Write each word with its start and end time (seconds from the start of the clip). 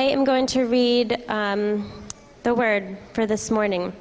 I 0.00 0.04
am 0.04 0.24
going 0.24 0.46
to 0.46 0.62
read 0.62 1.24
um, 1.28 1.92
the 2.42 2.54
word 2.54 2.96
for 3.12 3.26
this 3.26 3.50
morning, 3.50 3.92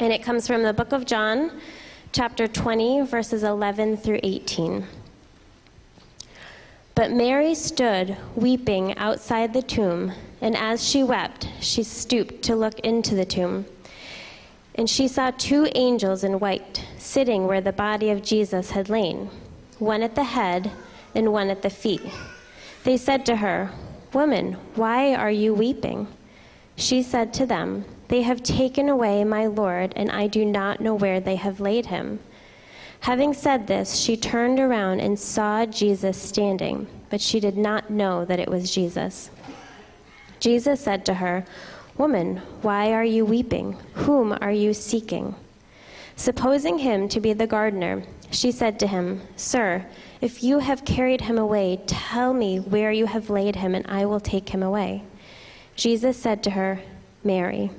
and 0.00 0.12
it 0.12 0.24
comes 0.24 0.44
from 0.44 0.64
the 0.64 0.72
book 0.72 0.90
of 0.90 1.06
John, 1.06 1.60
chapter 2.10 2.48
20, 2.48 3.02
verses 3.02 3.44
11 3.44 3.98
through 3.98 4.18
18. 4.24 4.84
But 6.96 7.12
Mary 7.12 7.54
stood 7.54 8.16
weeping 8.34 8.98
outside 8.98 9.52
the 9.52 9.62
tomb, 9.62 10.10
and 10.40 10.56
as 10.56 10.84
she 10.84 11.04
wept, 11.04 11.48
she 11.60 11.84
stooped 11.84 12.42
to 12.42 12.56
look 12.56 12.80
into 12.80 13.14
the 13.14 13.24
tomb. 13.24 13.66
And 14.74 14.90
she 14.90 15.06
saw 15.06 15.30
two 15.30 15.68
angels 15.76 16.24
in 16.24 16.40
white 16.40 16.84
sitting 16.98 17.46
where 17.46 17.60
the 17.60 17.72
body 17.72 18.10
of 18.10 18.24
Jesus 18.24 18.72
had 18.72 18.88
lain, 18.88 19.30
one 19.78 20.02
at 20.02 20.16
the 20.16 20.24
head 20.24 20.72
and 21.14 21.32
one 21.32 21.50
at 21.50 21.62
the 21.62 21.70
feet. 21.70 22.02
They 22.82 22.96
said 22.96 23.24
to 23.26 23.36
her, 23.36 23.70
Woman, 24.12 24.54
why 24.74 25.14
are 25.14 25.30
you 25.30 25.54
weeping? 25.54 26.08
She 26.76 27.02
said 27.02 27.32
to 27.34 27.46
them, 27.46 27.84
They 28.08 28.22
have 28.22 28.42
taken 28.42 28.88
away 28.88 29.22
my 29.22 29.46
Lord, 29.46 29.92
and 29.94 30.10
I 30.10 30.26
do 30.26 30.44
not 30.44 30.80
know 30.80 30.94
where 30.94 31.20
they 31.20 31.36
have 31.36 31.60
laid 31.60 31.86
him. 31.86 32.18
Having 33.00 33.34
said 33.34 33.66
this, 33.66 33.96
she 33.96 34.16
turned 34.16 34.58
around 34.58 35.00
and 35.00 35.18
saw 35.18 35.64
Jesus 35.64 36.20
standing, 36.20 36.86
but 37.08 37.20
she 37.20 37.40
did 37.40 37.56
not 37.56 37.88
know 37.88 38.24
that 38.24 38.40
it 38.40 38.48
was 38.48 38.74
Jesus. 38.74 39.30
Jesus 40.40 40.80
said 40.80 41.06
to 41.06 41.14
her, 41.14 41.44
Woman, 41.96 42.38
why 42.62 42.92
are 42.92 43.04
you 43.04 43.24
weeping? 43.24 43.76
Whom 43.94 44.36
are 44.40 44.52
you 44.52 44.74
seeking? 44.74 45.34
Supposing 46.16 46.78
him 46.78 47.08
to 47.10 47.20
be 47.20 47.32
the 47.32 47.46
gardener, 47.46 48.02
she 48.30 48.52
said 48.52 48.78
to 48.80 48.86
him, 48.86 49.20
Sir, 49.36 49.84
if 50.20 50.42
you 50.42 50.58
have 50.58 50.84
carried 50.84 51.22
him 51.22 51.38
away, 51.38 51.80
tell 51.86 52.32
me 52.34 52.58
where 52.58 52.92
you 52.92 53.06
have 53.06 53.30
laid 53.30 53.56
him, 53.56 53.74
and 53.74 53.86
I 53.86 54.04
will 54.04 54.20
take 54.20 54.50
him 54.50 54.62
away. 54.62 55.02
Jesus 55.76 56.16
said 56.16 56.42
to 56.44 56.50
her, 56.50 56.80
Mary. 57.24 57.70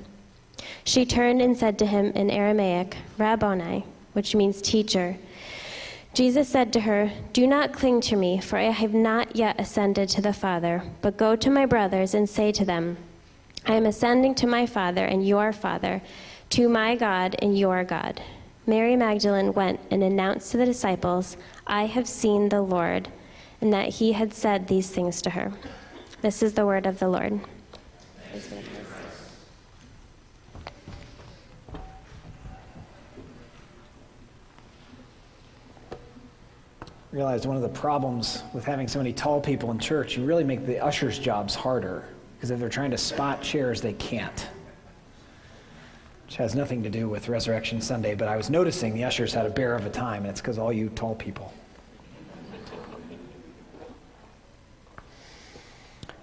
She 0.84 1.06
turned 1.06 1.40
and 1.40 1.56
said 1.56 1.78
to 1.78 1.86
him 1.86 2.06
in 2.12 2.30
Aramaic, 2.30 2.96
Rabboni, 3.18 3.84
which 4.12 4.34
means 4.34 4.60
teacher. 4.60 5.16
Jesus 6.14 6.48
said 6.48 6.72
to 6.72 6.80
her, 6.80 7.10
Do 7.32 7.46
not 7.46 7.72
cling 7.72 8.00
to 8.02 8.16
me, 8.16 8.40
for 8.40 8.58
I 8.58 8.64
have 8.64 8.92
not 8.92 9.34
yet 9.34 9.58
ascended 9.58 10.08
to 10.10 10.20
the 10.20 10.32
Father, 10.32 10.82
but 11.00 11.16
go 11.16 11.36
to 11.36 11.50
my 11.50 11.64
brothers 11.64 12.12
and 12.12 12.28
say 12.28 12.52
to 12.52 12.64
them, 12.64 12.98
I 13.66 13.74
am 13.74 13.86
ascending 13.86 14.34
to 14.36 14.46
my 14.46 14.66
Father 14.66 15.04
and 15.04 15.26
your 15.26 15.52
Father, 15.52 16.02
to 16.50 16.68
my 16.68 16.96
God 16.96 17.36
and 17.40 17.56
your 17.56 17.84
God. 17.84 18.20
Mary 18.66 18.94
Magdalene 18.94 19.52
went 19.52 19.80
and 19.90 20.04
announced 20.04 20.52
to 20.52 20.56
the 20.56 20.64
disciples, 20.64 21.36
I 21.66 21.86
have 21.86 22.06
seen 22.06 22.48
the 22.48 22.62
Lord, 22.62 23.08
and 23.60 23.72
that 23.72 23.88
he 23.88 24.12
had 24.12 24.32
said 24.32 24.68
these 24.68 24.88
things 24.88 25.20
to 25.22 25.30
her. 25.30 25.52
This 26.20 26.44
is 26.44 26.52
the 26.52 26.64
word 26.64 26.86
of 26.86 27.00
the 27.00 27.08
Lord. 27.08 27.40
realized 37.10 37.44
one 37.44 37.56
of 37.56 37.62
the 37.62 37.68
problems 37.68 38.42
with 38.54 38.64
having 38.64 38.88
so 38.88 38.98
many 38.98 39.12
tall 39.12 39.38
people 39.38 39.70
in 39.70 39.78
church, 39.78 40.16
you 40.16 40.24
really 40.24 40.44
make 40.44 40.64
the 40.64 40.80
ushers' 40.80 41.18
jobs 41.18 41.54
harder 41.54 42.06
because 42.34 42.50
if 42.50 42.58
they're 42.58 42.70
trying 42.70 42.90
to 42.90 42.96
spot 42.96 43.42
chairs, 43.42 43.82
they 43.82 43.92
can't 43.92 44.48
which 46.32 46.38
has 46.38 46.54
nothing 46.54 46.82
to 46.82 46.88
do 46.88 47.10
with 47.10 47.28
Resurrection 47.28 47.78
Sunday, 47.82 48.14
but 48.14 48.26
I 48.26 48.38
was 48.38 48.48
noticing 48.48 48.94
the 48.94 49.04
ushers 49.04 49.34
had 49.34 49.44
a 49.44 49.50
bear 49.50 49.74
of 49.74 49.84
a 49.84 49.90
time, 49.90 50.22
and 50.22 50.30
it's 50.30 50.40
because 50.40 50.56
all 50.56 50.72
you 50.72 50.88
tall 50.88 51.14
people. 51.14 51.52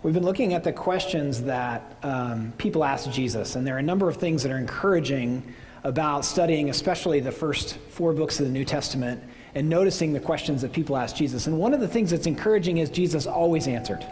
We've 0.01 0.15
been 0.15 0.25
looking 0.25 0.55
at 0.55 0.63
the 0.63 0.73
questions 0.73 1.43
that 1.43 1.95
um, 2.01 2.53
people 2.57 2.83
ask 2.83 3.11
Jesus, 3.11 3.55
and 3.55 3.67
there 3.67 3.75
are 3.75 3.77
a 3.77 3.83
number 3.83 4.09
of 4.09 4.17
things 4.17 4.41
that 4.41 4.51
are 4.51 4.57
encouraging 4.57 5.43
about 5.83 6.25
studying, 6.25 6.71
especially 6.71 7.19
the 7.19 7.31
first 7.31 7.77
four 7.89 8.11
books 8.11 8.39
of 8.39 8.47
the 8.47 8.51
New 8.51 8.65
Testament, 8.65 9.21
and 9.53 9.69
noticing 9.69 10.11
the 10.11 10.19
questions 10.19 10.63
that 10.63 10.73
people 10.73 10.97
ask 10.97 11.15
Jesus. 11.15 11.45
And 11.45 11.59
one 11.59 11.71
of 11.71 11.81
the 11.81 11.87
things 11.87 12.09
that's 12.09 12.25
encouraging 12.25 12.79
is 12.79 12.89
Jesus 12.89 13.27
always 13.27 13.67
answered. 13.67 14.03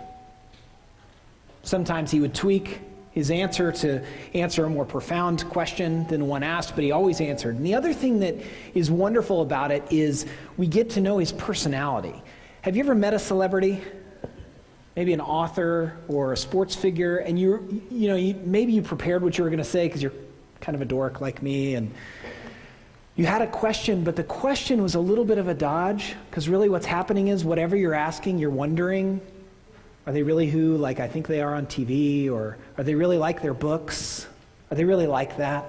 Sometimes 1.64 2.12
he 2.12 2.19
would 2.19 2.35
tweak 2.35 2.81
his 3.17 3.31
answer 3.31 3.72
to 3.72 4.00
answer 4.35 4.66
a 4.66 4.69
more 4.69 4.85
profound 4.85 5.44
question 5.50 6.05
than 6.05 6.28
one 6.28 6.44
asked, 6.44 6.75
but 6.75 6.83
he 6.83 6.91
always 6.91 7.19
answered. 7.19 7.55
And 7.55 7.66
the 7.66 7.73
other 7.73 7.91
thing 7.91 8.19
that 8.19 8.35
is 8.75 8.91
wonderful 8.91 9.41
about 9.41 9.72
it 9.72 9.83
is 9.91 10.28
we 10.55 10.67
get 10.67 10.91
to 10.91 11.01
know 11.01 11.17
his 11.17 11.31
personality. 11.31 12.13
Have 12.61 12.75
you 12.75 12.83
ever 12.83 12.94
met 12.94 13.16
a 13.16 13.19
celebrity? 13.19 13.81
Maybe 14.95 15.13
an 15.13 15.22
author 15.22 15.97
or 16.07 16.33
a 16.33 16.38
sports 16.38 16.75
figure, 16.75 17.17
and 17.17 17.39
you, 17.39 17.81
you 17.89 18.07
know, 18.07 18.16
you, 18.16 18.35
maybe 18.45 18.73
you 18.73 18.83
prepared 18.83 19.23
what 19.23 19.35
you 19.35 19.44
were 19.44 19.49
going 19.49 19.57
to 19.57 19.63
say 19.63 19.88
because 19.88 20.03
you're 20.03 20.13
kind 20.61 20.75
of 20.75 20.84
a 20.84 20.85
dork 20.85 21.19
like 21.19 21.41
me, 21.41 21.73
and 21.73 21.91
you 23.16 23.25
had 23.25 23.41
a 23.41 23.47
question, 23.47 24.03
but 24.03 24.16
the 24.16 24.23
question 24.23 24.84
was 24.84 24.94
a 24.94 24.99
little 24.99 25.25
bit 25.25 25.39
of 25.39 25.47
a 25.47 25.55
dodge 25.55 26.16
because 26.29 26.47
really 26.47 26.69
what's 26.69 26.85
happening 26.85 27.29
is 27.29 27.44
whatever 27.44 27.75
you're 27.75 27.95
asking, 27.95 28.38
you're 28.38 28.51
wondering 28.51 29.22
are 30.07 30.13
they 30.13 30.23
really 30.23 30.47
who, 30.47 30.78
like, 30.78 31.01
I 31.01 31.07
think 31.09 31.28
they 31.28 31.41
are 31.41 31.53
on 31.53 31.68
TV? 31.68 32.31
Or 32.31 32.57
are 32.78 32.84
they 32.85 32.95
really 32.95 33.18
like 33.18 33.41
their 33.41 33.53
books? 33.53 34.25
Are 34.72 34.75
they 34.75 34.85
really 34.85 35.06
like 35.06 35.35
that? 35.35 35.66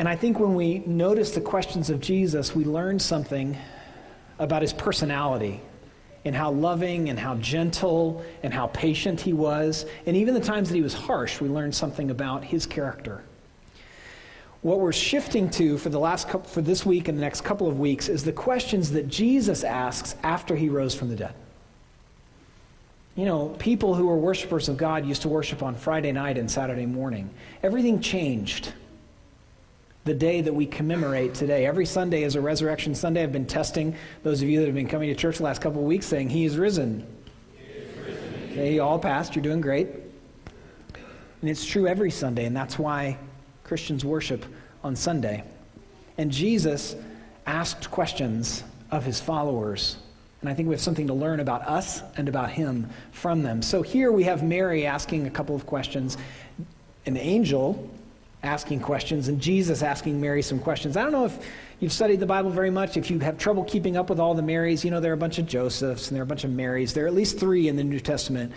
And 0.00 0.08
I 0.08 0.16
think 0.16 0.40
when 0.40 0.56
we 0.56 0.80
notice 0.80 1.30
the 1.30 1.40
questions 1.40 1.88
of 1.88 2.00
Jesus, 2.00 2.52
we 2.52 2.64
learn 2.64 2.98
something 2.98 3.56
about 4.40 4.60
his 4.60 4.72
personality 4.72 5.60
and 6.24 6.34
how 6.34 6.50
loving 6.50 7.10
and 7.10 7.18
how 7.18 7.36
gentle 7.36 8.24
and 8.42 8.52
how 8.52 8.66
patient 8.68 9.20
he 9.20 9.32
was. 9.32 9.86
And 10.04 10.16
even 10.16 10.34
the 10.34 10.40
times 10.40 10.68
that 10.68 10.74
he 10.74 10.82
was 10.82 10.94
harsh, 10.94 11.40
we 11.40 11.48
learn 11.48 11.70
something 11.70 12.10
about 12.10 12.42
his 12.42 12.66
character. 12.66 13.22
What 14.62 14.80
we're 14.80 14.92
shifting 14.92 15.48
to 15.50 15.78
for 15.78 15.90
the 15.90 16.00
last 16.00 16.28
couple, 16.28 16.50
for 16.50 16.60
this 16.60 16.84
week 16.84 17.06
and 17.06 17.16
the 17.16 17.22
next 17.22 17.42
couple 17.42 17.68
of 17.68 17.78
weeks 17.78 18.08
is 18.08 18.24
the 18.24 18.32
questions 18.32 18.90
that 18.90 19.06
Jesus 19.06 19.62
asks 19.62 20.16
after 20.24 20.56
he 20.56 20.68
rose 20.68 20.92
from 20.92 21.08
the 21.08 21.16
dead. 21.16 21.34
You 23.16 23.24
know, 23.24 23.48
people 23.58 23.94
who 23.94 24.06
were 24.06 24.16
worshipers 24.16 24.68
of 24.68 24.76
God 24.76 25.04
used 25.04 25.22
to 25.22 25.28
worship 25.28 25.62
on 25.62 25.74
Friday 25.74 26.12
night 26.12 26.38
and 26.38 26.50
Saturday 26.50 26.86
morning. 26.86 27.30
Everything 27.62 28.00
changed 28.00 28.72
the 30.04 30.14
day 30.14 30.40
that 30.40 30.52
we 30.52 30.64
commemorate 30.64 31.34
today. 31.34 31.66
Every 31.66 31.84
Sunday 31.86 32.22
is 32.22 32.34
a 32.36 32.40
resurrection 32.40 32.94
Sunday. 32.94 33.22
I've 33.22 33.32
been 33.32 33.46
testing 33.46 33.94
those 34.22 34.40
of 34.42 34.48
you 34.48 34.60
that 34.60 34.66
have 34.66 34.74
been 34.74 34.88
coming 34.88 35.08
to 35.08 35.14
church 35.14 35.38
the 35.38 35.44
last 35.44 35.60
couple 35.60 35.80
of 35.80 35.86
weeks 35.86 36.06
saying, 36.06 36.30
He 36.30 36.44
is 36.44 36.56
risen. 36.56 37.06
He 37.56 37.64
is 37.64 37.98
risen. 37.98 38.48
Okay, 38.52 38.74
you 38.74 38.82
all 38.82 38.98
passed. 38.98 39.34
You're 39.34 39.42
doing 39.42 39.60
great. 39.60 39.88
And 41.40 41.50
it's 41.50 41.64
true 41.64 41.86
every 41.86 42.10
Sunday, 42.10 42.44
and 42.44 42.56
that's 42.56 42.78
why 42.78 43.18
Christians 43.64 44.04
worship 44.04 44.44
on 44.84 44.94
Sunday. 44.94 45.44
And 46.16 46.30
Jesus 46.30 46.96
asked 47.46 47.90
questions 47.90 48.62
of 48.90 49.04
his 49.04 49.20
followers 49.20 49.96
and 50.40 50.48
I 50.48 50.54
think 50.54 50.68
we 50.68 50.74
have 50.74 50.80
something 50.80 51.06
to 51.06 51.14
learn 51.14 51.40
about 51.40 51.62
us 51.62 52.02
and 52.16 52.28
about 52.28 52.50
him 52.50 52.88
from 53.12 53.42
them. 53.42 53.60
So 53.60 53.82
here 53.82 54.10
we 54.10 54.24
have 54.24 54.42
Mary 54.42 54.86
asking 54.86 55.26
a 55.26 55.30
couple 55.30 55.54
of 55.54 55.66
questions, 55.66 56.16
an 57.06 57.16
angel 57.16 57.90
asking 58.42 58.80
questions, 58.80 59.28
and 59.28 59.38
Jesus 59.38 59.82
asking 59.82 60.18
Mary 60.18 60.40
some 60.40 60.58
questions. 60.58 60.96
I 60.96 61.02
don't 61.02 61.12
know 61.12 61.26
if 61.26 61.46
you've 61.78 61.92
studied 61.92 62.20
the 62.20 62.26
Bible 62.26 62.48
very 62.48 62.70
much, 62.70 62.96
if 62.96 63.10
you 63.10 63.18
have 63.18 63.36
trouble 63.36 63.64
keeping 63.64 63.98
up 63.98 64.08
with 64.08 64.18
all 64.18 64.34
the 64.34 64.42
Marys. 64.42 64.82
You 64.82 64.90
know, 64.90 64.98
there 64.98 65.10
are 65.10 65.14
a 65.14 65.18
bunch 65.18 65.38
of 65.38 65.46
Josephs 65.46 66.08
and 66.08 66.16
there 66.16 66.22
are 66.22 66.24
a 66.24 66.28
bunch 66.28 66.44
of 66.44 66.50
Marys. 66.50 66.94
There 66.94 67.04
are 67.04 67.08
at 67.08 67.14
least 67.14 67.38
three 67.38 67.68
in 67.68 67.76
the 67.76 67.84
New 67.84 68.00
Testament. 68.00 68.52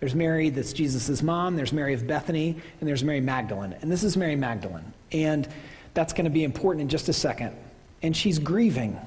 There's 0.00 0.14
Mary, 0.14 0.48
that's 0.48 0.72
Jesus' 0.72 1.22
mom, 1.22 1.56
there's 1.56 1.72
Mary 1.72 1.92
of 1.92 2.06
Bethany, 2.06 2.56
and 2.80 2.88
there's 2.88 3.04
Mary 3.04 3.20
Magdalene. 3.20 3.74
And 3.82 3.92
this 3.92 4.04
is 4.04 4.16
Mary 4.16 4.36
Magdalene. 4.36 4.92
And 5.12 5.48
that's 5.92 6.12
going 6.14 6.24
to 6.24 6.30
be 6.30 6.44
important 6.44 6.82
in 6.82 6.88
just 6.88 7.10
a 7.10 7.14
second. 7.14 7.54
And 8.02 8.16
she's 8.16 8.38
grieving 8.38 8.98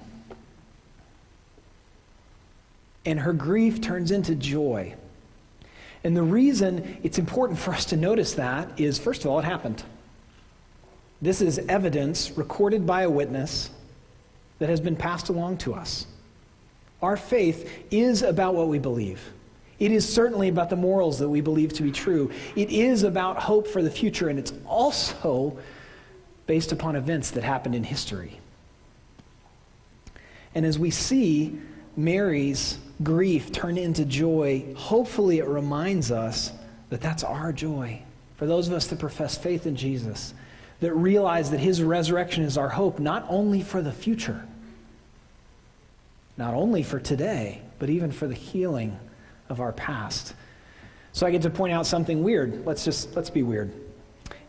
and 3.10 3.20
her 3.20 3.34
grief 3.34 3.82
turns 3.82 4.12
into 4.12 4.36
joy. 4.36 4.94
And 6.04 6.16
the 6.16 6.24
reason 6.24 7.00
it's 7.04 7.18
important 7.18 7.60
for 7.60 7.74
us 7.74 7.86
to 7.86 7.98
notice 7.98 8.36
that 8.36 8.80
is 8.80 9.00
first 9.00 9.26
of 9.26 9.32
all, 9.32 9.40
it 9.40 9.46
happened. 9.46 9.84
This 11.22 11.42
is 11.42 11.60
evidence 11.68 12.32
recorded 12.38 12.86
by 12.86 13.02
a 13.02 13.10
witness 13.10 13.72
that 14.60 14.70
has 14.70 14.80
been 14.80 14.96
passed 14.96 15.30
along 15.30 15.58
to 15.58 15.74
us. 15.74 16.06
Our 17.02 17.18
faith 17.18 17.88
is 17.92 18.22
about 18.22 18.56
what 18.56 18.68
we 18.68 18.80
believe. 18.80 19.22
It 19.80 19.92
is 19.92 20.08
certainly 20.08 20.50
about 20.50 20.70
the 20.70 20.76
morals 20.76 21.20
that 21.20 21.30
we 21.30 21.42
believe 21.42 21.74
to 21.74 21.84
be 21.84 21.92
true. 21.92 22.30
It 22.56 22.70
is 22.70 23.04
about 23.04 23.38
hope 23.38 23.68
for 23.68 23.82
the 23.82 23.90
future, 23.90 24.28
and 24.28 24.38
it's 24.38 24.54
also 24.66 25.58
based 26.48 26.74
upon 26.74 26.96
events 26.98 27.32
that 27.32 27.44
happened 27.44 27.76
in 27.76 27.84
history. 27.84 28.40
And 30.54 30.66
as 30.66 30.78
we 30.78 30.92
see 30.92 31.58
Mary's 31.96 32.78
grief 33.04 33.52
turn 33.52 33.78
into 33.78 34.06
joy, 34.06 34.74
hopefully 34.76 35.40
it 35.40 35.48
reminds 35.48 36.12
us 36.12 36.52
that 36.90 37.02
that's 37.02 37.24
our 37.24 37.54
joy. 37.54 38.02
For 38.38 38.46
those 38.46 38.68
of 38.68 38.74
us 38.74 38.88
that 38.88 39.00
profess 39.00 39.38
faith 39.38 39.66
in 39.66 39.76
Jesus, 39.76 40.34
that 40.80 40.94
realize 40.94 41.52
that 41.52 41.60
his 41.60 41.84
resurrection 41.84 42.44
is 42.44 42.58
our 42.58 42.70
hope, 42.70 43.00
not 43.00 43.26
only 43.30 43.62
for 43.62 43.82
the 43.82 43.92
future, 43.92 44.46
not 46.38 46.54
only 46.54 46.84
for 46.84 47.00
today, 47.00 47.62
but 47.80 47.90
even 47.90 48.12
for 48.12 48.28
the 48.28 48.36
healing 48.36 48.98
of 49.50 49.60
our 49.60 49.74
past. 49.74 50.34
So 51.12 51.28
I 51.28 51.32
get 51.32 51.42
to 51.42 51.50
point 51.50 51.74
out 51.74 51.86
something 51.86 52.24
weird. 52.24 52.66
Let's 52.66 52.86
just 52.86 53.16
let's 53.16 53.30
be 53.30 53.44
weird. 53.44 53.74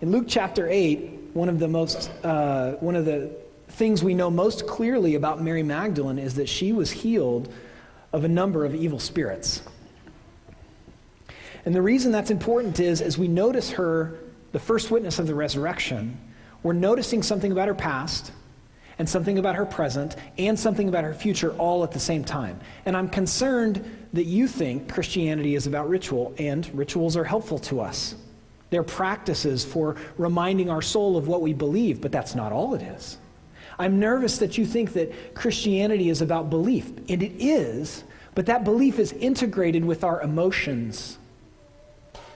In 0.00 0.12
Luke 0.12 0.26
chapter 0.28 0.68
8, 0.68 1.30
one 1.32 1.48
of 1.48 1.58
the 1.58 1.66
most 1.66 2.10
uh, 2.22 2.72
one 2.74 2.94
of 2.94 3.06
the 3.06 3.30
things 3.68 4.04
we 4.04 4.14
know 4.14 4.30
most 4.30 4.66
clearly 4.66 5.14
about 5.14 5.42
Mary 5.42 5.62
Magdalene 5.62 6.18
is 6.18 6.34
that 6.34 6.48
she 6.48 6.72
was 6.72 6.90
healed 6.90 7.52
of 8.12 8.24
a 8.24 8.28
number 8.28 8.64
of 8.64 8.74
evil 8.74 8.98
spirits. 8.98 9.62
And 11.64 11.74
the 11.74 11.82
reason 11.82 12.12
that's 12.12 12.30
important 12.30 12.80
is 12.80 13.00
as 13.00 13.18
we 13.18 13.28
notice 13.28 13.70
her, 13.72 14.18
the 14.52 14.58
first 14.58 14.90
witness 14.90 15.18
of 15.18 15.26
the 15.26 15.34
resurrection, 15.34 16.18
we're 16.62 16.72
noticing 16.72 17.22
something 17.22 17.52
about 17.52 17.68
her 17.68 17.74
past 17.74 18.32
and 18.98 19.08
something 19.08 19.38
about 19.38 19.54
her 19.54 19.64
present 19.64 20.16
and 20.36 20.58
something 20.58 20.88
about 20.88 21.04
her 21.04 21.14
future 21.14 21.52
all 21.52 21.84
at 21.84 21.92
the 21.92 22.00
same 22.00 22.24
time. 22.24 22.58
And 22.84 22.96
I'm 22.96 23.08
concerned 23.08 24.08
that 24.12 24.24
you 24.24 24.46
think 24.46 24.92
Christianity 24.92 25.54
is 25.54 25.66
about 25.66 25.88
ritual, 25.88 26.34
and 26.38 26.68
rituals 26.76 27.16
are 27.16 27.24
helpful 27.24 27.58
to 27.60 27.80
us. 27.80 28.14
They're 28.68 28.82
practices 28.82 29.64
for 29.64 29.96
reminding 30.18 30.68
our 30.68 30.82
soul 30.82 31.16
of 31.16 31.28
what 31.28 31.40
we 31.42 31.52
believe, 31.52 32.00
but 32.00 32.12
that's 32.12 32.34
not 32.34 32.52
all 32.52 32.74
it 32.74 32.82
is. 32.82 33.18
I'm 33.80 33.98
nervous 33.98 34.36
that 34.38 34.58
you 34.58 34.66
think 34.66 34.92
that 34.92 35.34
Christianity 35.34 36.10
is 36.10 36.20
about 36.20 36.50
belief, 36.50 36.86
and 37.08 37.22
it 37.22 37.32
is, 37.38 38.04
but 38.34 38.44
that 38.44 38.62
belief 38.62 38.98
is 38.98 39.12
integrated 39.12 39.82
with 39.82 40.04
our 40.04 40.20
emotions, 40.20 41.16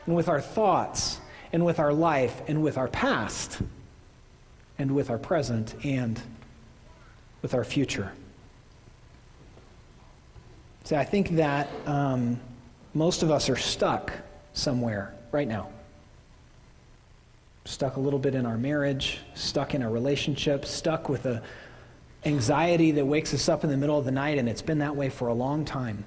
and 0.07 0.17
with 0.17 0.29
our 0.29 0.41
thoughts, 0.41 1.21
and 1.53 1.63
with 1.63 1.79
our 1.79 1.93
life, 1.93 2.41
and 2.49 2.63
with 2.63 2.79
our 2.79 2.89
past, 2.89 3.61
and 4.79 4.95
with 4.95 5.11
our 5.11 5.19
present, 5.19 5.75
and 5.85 6.19
with 7.43 7.53
our 7.53 7.63
future. 7.63 8.11
See, 10.85 10.97
I 10.97 11.05
think 11.05 11.29
that 11.37 11.69
um, 11.85 12.41
most 12.95 13.23
of 13.23 13.31
us 13.31 13.51
are 13.51 13.57
stuck 13.57 14.15
somewhere 14.55 15.15
right 15.31 15.47
now 15.47 15.69
stuck 17.65 17.97
a 17.97 18.01
little 18.01 18.19
bit 18.19 18.35
in 18.35 18.45
our 18.45 18.59
marriage, 18.59 19.19
stuck 19.35 19.75
in 19.75 19.83
a 19.83 19.91
relationship, 19.91 20.65
stuck 20.67 21.09
with 21.09 21.27
a 21.27 21.43
anxiety 22.27 22.91
that 22.93 23.05
wakes 23.05 23.35
us 23.35 23.49
up 23.49 23.65
in 23.65 23.71
the 23.71 23.77
middle 23.77 23.99
of 23.99 24.05
the 24.05 24.11
night, 24.11 24.39
and 24.39 24.49
it's 24.49 24.63
been 24.63 24.79
that 24.79 24.97
way 24.97 25.09
for 25.09 25.29
a 25.29 25.35
long 25.35 25.65
time. 25.65 26.05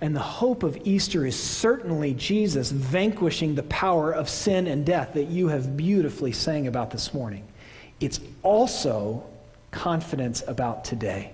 And 0.00 0.16
the 0.16 0.20
hope 0.20 0.64
of 0.64 0.76
Easter 0.84 1.24
is 1.24 1.38
certainly 1.38 2.14
Jesus 2.14 2.72
vanquishing 2.72 3.54
the 3.54 3.62
power 3.64 4.12
of 4.12 4.28
sin 4.28 4.66
and 4.66 4.84
death 4.84 5.14
that 5.14 5.28
you 5.28 5.48
have 5.48 5.76
beautifully 5.76 6.32
sang 6.32 6.66
about 6.66 6.90
this 6.90 7.14
morning. 7.14 7.46
It's 8.00 8.18
also 8.42 9.24
confidence 9.70 10.42
about 10.46 10.84
today. 10.84 11.32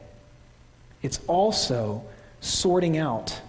It's 1.03 1.21
also 1.27 2.05
sorting 2.41 2.99
out 2.99 3.41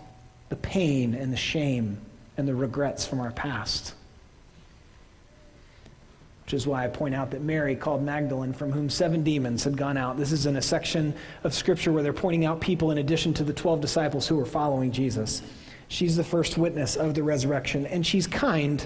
the 0.48 0.56
pain 0.56 1.14
and 1.14 1.34
the 1.34 1.38
shame 1.38 2.00
and 2.38 2.48
the 2.48 2.56
regrets 2.56 3.06
from 3.06 3.20
our 3.20 3.32
past 3.32 3.94
which 6.50 6.56
is 6.56 6.66
why 6.66 6.84
I 6.84 6.88
point 6.88 7.14
out 7.14 7.30
that 7.30 7.44
Mary 7.44 7.76
called 7.76 8.02
Magdalene, 8.02 8.54
from 8.54 8.72
whom 8.72 8.90
seven 8.90 9.22
demons 9.22 9.64
had 9.64 9.78
gone 9.78 9.98
out. 9.98 10.18
This 10.18 10.32
is 10.32 10.48
in 10.48 10.56
a 10.56 10.62
section 10.64 11.14
of 11.44 11.54
Scripture 11.54 11.92
where 11.92 12.02
they're 12.02 12.12
pointing 12.12 12.44
out 12.44 12.60
people 12.60 12.90
in 12.90 12.98
addition 12.98 13.36
to 13.36 13.44
the 13.44 13.54
12 13.54 13.80
disciples 13.80 14.28
who 14.28 14.36
were 14.36 14.48
following 14.48 14.92
Jesus. 14.92 15.44
She's 15.90 16.16
the 16.16 16.24
first 16.24 16.58
witness 16.58 16.96
of 16.96 17.14
the 17.14 17.22
resurrection, 17.22 17.86
and 17.86 18.04
she's 18.04 18.26
kind 18.26 18.84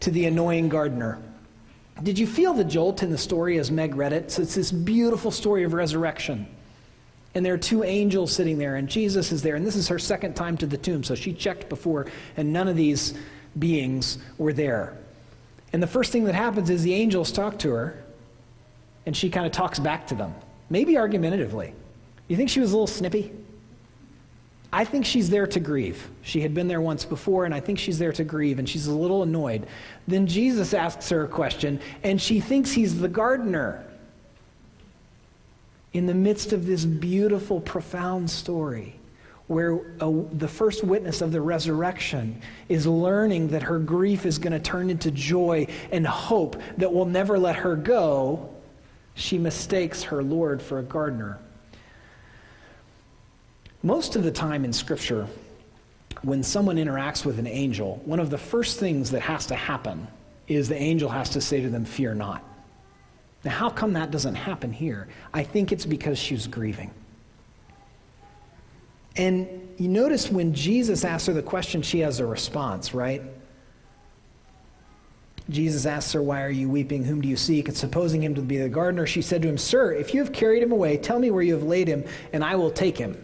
to 0.00 0.10
the 0.10 0.26
annoying 0.26 0.68
gardener. 0.68 1.18
Did 2.02 2.18
you 2.18 2.26
feel 2.26 2.52
the 2.52 2.64
jolt 2.64 3.02
in 3.02 3.08
the 3.08 3.16
story 3.16 3.56
as 3.56 3.70
Meg 3.70 3.94
read 3.94 4.12
it? 4.12 4.30
So 4.30 4.42
it's 4.42 4.54
this 4.54 4.70
beautiful 4.70 5.30
story 5.30 5.62
of 5.64 5.72
resurrection. 5.72 6.46
And 7.34 7.46
there 7.46 7.54
are 7.54 7.58
two 7.58 7.82
angels 7.82 8.30
sitting 8.30 8.58
there, 8.58 8.76
and 8.76 8.90
Jesus 8.90 9.32
is 9.32 9.40
there. 9.40 9.54
And 9.54 9.66
this 9.66 9.76
is 9.76 9.88
her 9.88 9.98
second 9.98 10.36
time 10.36 10.58
to 10.58 10.66
the 10.66 10.76
tomb, 10.76 11.02
so 11.02 11.14
she 11.14 11.32
checked 11.32 11.70
before, 11.70 12.08
and 12.36 12.52
none 12.52 12.68
of 12.68 12.76
these 12.76 13.14
beings 13.58 14.18
were 14.36 14.52
there. 14.52 14.98
And 15.76 15.82
the 15.82 15.86
first 15.86 16.10
thing 16.10 16.24
that 16.24 16.34
happens 16.34 16.70
is 16.70 16.82
the 16.84 16.94
angels 16.94 17.30
talk 17.30 17.58
to 17.58 17.70
her, 17.72 18.02
and 19.04 19.14
she 19.14 19.28
kind 19.28 19.44
of 19.44 19.52
talks 19.52 19.78
back 19.78 20.06
to 20.06 20.14
them, 20.14 20.34
maybe 20.70 20.96
argumentatively. 20.96 21.74
You 22.28 22.36
think 22.38 22.48
she 22.48 22.60
was 22.60 22.72
a 22.72 22.74
little 22.74 22.86
snippy? 22.86 23.30
I 24.72 24.86
think 24.86 25.04
she's 25.04 25.28
there 25.28 25.46
to 25.48 25.60
grieve. 25.60 26.08
She 26.22 26.40
had 26.40 26.54
been 26.54 26.66
there 26.66 26.80
once 26.80 27.04
before, 27.04 27.44
and 27.44 27.52
I 27.52 27.60
think 27.60 27.78
she's 27.78 27.98
there 27.98 28.12
to 28.12 28.24
grieve, 28.24 28.58
and 28.58 28.66
she's 28.66 28.86
a 28.86 28.94
little 28.94 29.22
annoyed. 29.22 29.66
Then 30.08 30.26
Jesus 30.26 30.72
asks 30.72 31.10
her 31.10 31.24
a 31.24 31.28
question, 31.28 31.78
and 32.02 32.18
she 32.22 32.40
thinks 32.40 32.72
he's 32.72 32.98
the 32.98 33.08
gardener. 33.08 33.84
In 35.92 36.06
the 36.06 36.14
midst 36.14 36.54
of 36.54 36.64
this 36.64 36.86
beautiful, 36.86 37.60
profound 37.60 38.30
story, 38.30 38.96
where 39.48 39.80
a, 40.00 40.24
the 40.32 40.48
first 40.48 40.82
witness 40.82 41.20
of 41.20 41.30
the 41.30 41.40
resurrection 41.40 42.40
is 42.68 42.86
learning 42.86 43.48
that 43.48 43.62
her 43.62 43.78
grief 43.78 44.26
is 44.26 44.38
going 44.38 44.52
to 44.52 44.58
turn 44.58 44.90
into 44.90 45.10
joy 45.10 45.66
and 45.92 46.06
hope 46.06 46.60
that 46.78 46.92
will 46.92 47.04
never 47.04 47.38
let 47.38 47.54
her 47.56 47.76
go, 47.76 48.48
she 49.14 49.38
mistakes 49.38 50.02
her 50.02 50.22
Lord 50.22 50.60
for 50.60 50.80
a 50.80 50.82
gardener. 50.82 51.38
Most 53.82 54.16
of 54.16 54.24
the 54.24 54.32
time 54.32 54.64
in 54.64 54.72
Scripture, 54.72 55.28
when 56.22 56.42
someone 56.42 56.76
interacts 56.76 57.24
with 57.24 57.38
an 57.38 57.46
angel, 57.46 58.02
one 58.04 58.18
of 58.18 58.30
the 58.30 58.38
first 58.38 58.80
things 58.80 59.10
that 59.12 59.20
has 59.20 59.46
to 59.46 59.54
happen 59.54 60.08
is 60.48 60.68
the 60.68 60.76
angel 60.76 61.08
has 61.08 61.30
to 61.30 61.40
say 61.40 61.60
to 61.60 61.68
them, 61.68 61.84
Fear 61.84 62.14
not. 62.14 62.42
Now, 63.44 63.52
how 63.52 63.70
come 63.70 63.92
that 63.92 64.10
doesn't 64.10 64.34
happen 64.34 64.72
here? 64.72 65.06
I 65.32 65.44
think 65.44 65.70
it's 65.70 65.86
because 65.86 66.18
she's 66.18 66.48
grieving. 66.48 66.90
And 69.16 69.68
you 69.78 69.88
notice 69.88 70.30
when 70.30 70.54
Jesus 70.54 71.04
asks 71.04 71.26
her 71.26 71.32
the 71.32 71.42
question, 71.42 71.82
she 71.82 72.00
has 72.00 72.20
a 72.20 72.26
response, 72.26 72.94
right? 72.94 73.22
Jesus 75.48 75.86
asks 75.86 76.12
her, 76.12 76.22
Why 76.22 76.42
are 76.42 76.50
you 76.50 76.68
weeping? 76.68 77.04
Whom 77.04 77.20
do 77.20 77.28
you 77.28 77.36
seek? 77.36 77.68
And 77.68 77.76
supposing 77.76 78.22
him 78.22 78.34
to 78.34 78.40
be 78.40 78.58
the 78.58 78.68
gardener, 78.68 79.06
she 79.06 79.22
said 79.22 79.42
to 79.42 79.48
him, 79.48 79.58
Sir, 79.58 79.92
if 79.92 80.12
you 80.12 80.20
have 80.20 80.32
carried 80.32 80.62
him 80.62 80.72
away, 80.72 80.96
tell 80.96 81.18
me 81.18 81.30
where 81.30 81.42
you 81.42 81.54
have 81.54 81.62
laid 81.62 81.88
him, 81.88 82.04
and 82.32 82.42
I 82.42 82.56
will 82.56 82.70
take 82.70 82.98
him. 82.98 83.22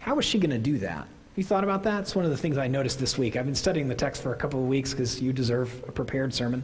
How 0.00 0.14
was 0.14 0.26
she 0.26 0.38
going 0.38 0.50
to 0.50 0.58
do 0.58 0.78
that? 0.78 1.08
You 1.34 1.42
thought 1.42 1.64
about 1.64 1.82
that? 1.84 2.02
It's 2.02 2.14
one 2.14 2.26
of 2.26 2.30
the 2.30 2.36
things 2.36 2.58
I 2.58 2.68
noticed 2.68 3.00
this 3.00 3.16
week. 3.16 3.36
I've 3.36 3.46
been 3.46 3.54
studying 3.54 3.88
the 3.88 3.94
text 3.94 4.22
for 4.22 4.32
a 4.34 4.36
couple 4.36 4.60
of 4.60 4.68
weeks 4.68 4.90
because 4.92 5.20
you 5.20 5.32
deserve 5.32 5.82
a 5.88 5.92
prepared 5.92 6.34
sermon. 6.34 6.62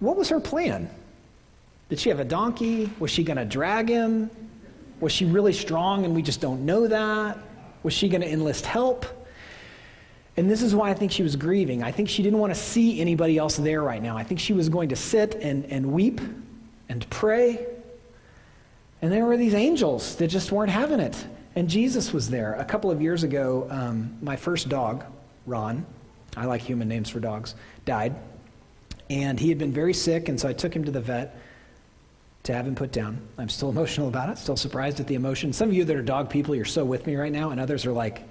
What 0.00 0.16
was 0.16 0.30
her 0.30 0.40
plan? 0.40 0.90
Did 1.90 2.00
she 2.00 2.08
have 2.08 2.18
a 2.18 2.24
donkey? 2.24 2.90
Was 2.98 3.10
she 3.10 3.22
going 3.24 3.36
to 3.36 3.44
drag 3.44 3.88
him? 3.88 4.30
Was 5.00 5.12
she 5.12 5.24
really 5.24 5.52
strong 5.52 6.04
and 6.04 6.14
we 6.14 6.22
just 6.22 6.40
don't 6.40 6.64
know 6.64 6.86
that? 6.86 7.38
Was 7.82 7.94
she 7.94 8.08
going 8.08 8.20
to 8.22 8.30
enlist 8.30 8.66
help? 8.66 9.06
And 10.36 10.48
this 10.48 10.62
is 10.62 10.74
why 10.74 10.90
I 10.90 10.94
think 10.94 11.10
she 11.10 11.22
was 11.22 11.34
grieving. 11.34 11.82
I 11.82 11.90
think 11.90 12.08
she 12.08 12.22
didn't 12.22 12.38
want 12.38 12.54
to 12.54 12.60
see 12.60 13.00
anybody 13.00 13.38
else 13.38 13.56
there 13.56 13.82
right 13.82 14.02
now. 14.02 14.16
I 14.16 14.22
think 14.22 14.38
she 14.38 14.52
was 14.52 14.68
going 14.68 14.88
to 14.90 14.96
sit 14.96 15.34
and, 15.36 15.64
and 15.66 15.92
weep 15.92 16.20
and 16.88 17.08
pray. 17.10 17.66
And 19.02 19.12
there 19.12 19.24
were 19.26 19.36
these 19.36 19.54
angels 19.54 20.16
that 20.16 20.28
just 20.28 20.52
weren't 20.52 20.70
having 20.70 21.00
it. 21.00 21.26
And 21.56 21.68
Jesus 21.68 22.12
was 22.12 22.30
there. 22.30 22.54
A 22.54 22.64
couple 22.64 22.90
of 22.90 23.02
years 23.02 23.24
ago, 23.24 23.66
um, 23.70 24.16
my 24.22 24.36
first 24.36 24.68
dog, 24.68 25.04
Ron, 25.44 25.84
I 26.36 26.44
like 26.44 26.60
human 26.60 26.86
names 26.88 27.08
for 27.10 27.18
dogs, 27.18 27.56
died. 27.84 28.14
And 29.10 29.40
he 29.40 29.48
had 29.48 29.58
been 29.58 29.72
very 29.72 29.94
sick, 29.94 30.28
and 30.28 30.38
so 30.38 30.48
I 30.48 30.52
took 30.52 30.74
him 30.74 30.84
to 30.84 30.92
the 30.92 31.00
vet 31.00 31.36
to 32.48 32.54
have 32.54 32.66
him 32.66 32.74
put 32.74 32.92
down. 32.92 33.20
I'm 33.36 33.48
still 33.48 33.68
emotional 33.76 34.08
about 34.08 34.28
it, 34.30 34.38
still 34.38 34.56
surprised 34.56 35.00
at 35.00 35.06
the 35.06 35.14
emotion. 35.14 35.52
Some 35.52 35.68
of 35.68 35.74
you 35.74 35.84
that 35.84 35.96
are 35.96 36.02
dog 36.02 36.28
people, 36.28 36.54
you're 36.54 36.64
so 36.64 36.84
with 36.84 37.06
me 37.06 37.14
right 37.14 37.32
now, 37.32 37.50
and 37.50 37.60
others 37.60 37.86
are 37.86 37.92
like, 37.92 38.22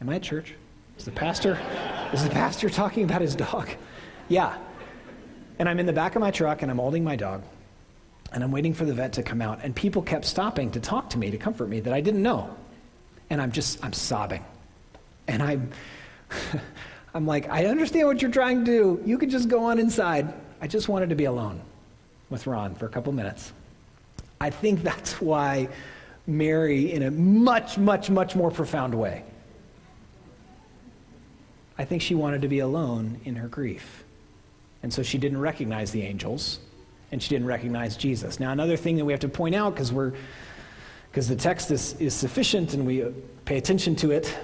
Am 0.00 0.08
I 0.08 0.14
at 0.14 0.22
church? 0.22 0.54
Is 0.96 1.04
the 1.04 1.10
pastor 1.10 1.58
is 2.12 2.24
the 2.24 2.30
pastor 2.30 2.70
talking 2.70 3.04
about 3.04 3.20
his 3.20 3.36
dog? 3.36 3.68
Yeah. 4.30 4.58
And 5.58 5.66
I'm 5.70 5.80
in 5.80 5.86
the 5.86 5.92
back 5.94 6.14
of 6.14 6.20
my 6.20 6.30
truck 6.30 6.60
and 6.60 6.70
I'm 6.70 6.76
holding 6.76 7.02
my 7.02 7.16
dog. 7.16 7.42
And 8.30 8.44
I'm 8.44 8.52
waiting 8.52 8.74
for 8.74 8.84
the 8.84 8.92
vet 8.92 9.14
to 9.14 9.22
come 9.22 9.40
out. 9.40 9.60
And 9.62 9.74
people 9.74 10.02
kept 10.02 10.26
stopping 10.26 10.70
to 10.72 10.80
talk 10.80 11.08
to 11.10 11.18
me, 11.18 11.30
to 11.30 11.38
comfort 11.38 11.70
me 11.70 11.80
that 11.80 11.94
I 11.94 12.02
didn't 12.02 12.22
know. 12.22 12.54
And 13.30 13.40
I'm 13.40 13.50
just 13.50 13.82
I'm 13.82 13.94
sobbing. 13.94 14.44
And 15.28 15.42
I'm 15.42 15.70
I'm 17.14 17.26
like, 17.26 17.48
I 17.48 17.64
understand 17.64 18.06
what 18.06 18.20
you're 18.20 18.30
trying 18.30 18.66
to 18.66 18.70
do. 18.70 19.02
You 19.06 19.16
could 19.16 19.30
just 19.30 19.48
go 19.48 19.64
on 19.64 19.78
inside. 19.78 20.34
I 20.60 20.66
just 20.66 20.90
wanted 20.90 21.08
to 21.08 21.14
be 21.14 21.24
alone 21.24 21.62
with 22.30 22.46
Ron 22.46 22.74
for 22.74 22.86
a 22.86 22.88
couple 22.88 23.12
minutes. 23.12 23.52
I 24.40 24.50
think 24.50 24.82
that's 24.82 25.20
why 25.20 25.68
Mary, 26.26 26.92
in 26.92 27.02
a 27.02 27.10
much, 27.10 27.78
much, 27.78 28.10
much 28.10 28.36
more 28.36 28.50
profound 28.50 28.94
way, 28.94 29.24
I 31.78 31.84
think 31.84 32.02
she 32.02 32.14
wanted 32.14 32.42
to 32.42 32.48
be 32.48 32.58
alone 32.58 33.20
in 33.24 33.36
her 33.36 33.48
grief. 33.48 34.04
And 34.82 34.92
so 34.92 35.02
she 35.02 35.18
didn't 35.18 35.40
recognize 35.40 35.90
the 35.90 36.02
angels, 36.02 36.60
and 37.10 37.22
she 37.22 37.30
didn't 37.30 37.46
recognize 37.46 37.96
Jesus. 37.96 38.38
Now, 38.38 38.52
another 38.52 38.76
thing 38.76 38.96
that 38.96 39.04
we 39.04 39.12
have 39.12 39.20
to 39.20 39.28
point 39.28 39.54
out, 39.54 39.74
because 39.74 39.92
we're 39.92 40.12
because 41.10 41.28
the 41.28 41.36
text 41.36 41.70
is, 41.70 41.94
is 41.94 42.14
sufficient 42.14 42.74
and 42.74 42.86
we 42.86 43.04
pay 43.44 43.56
attention 43.56 43.96
to 43.96 44.10
it, 44.10 44.36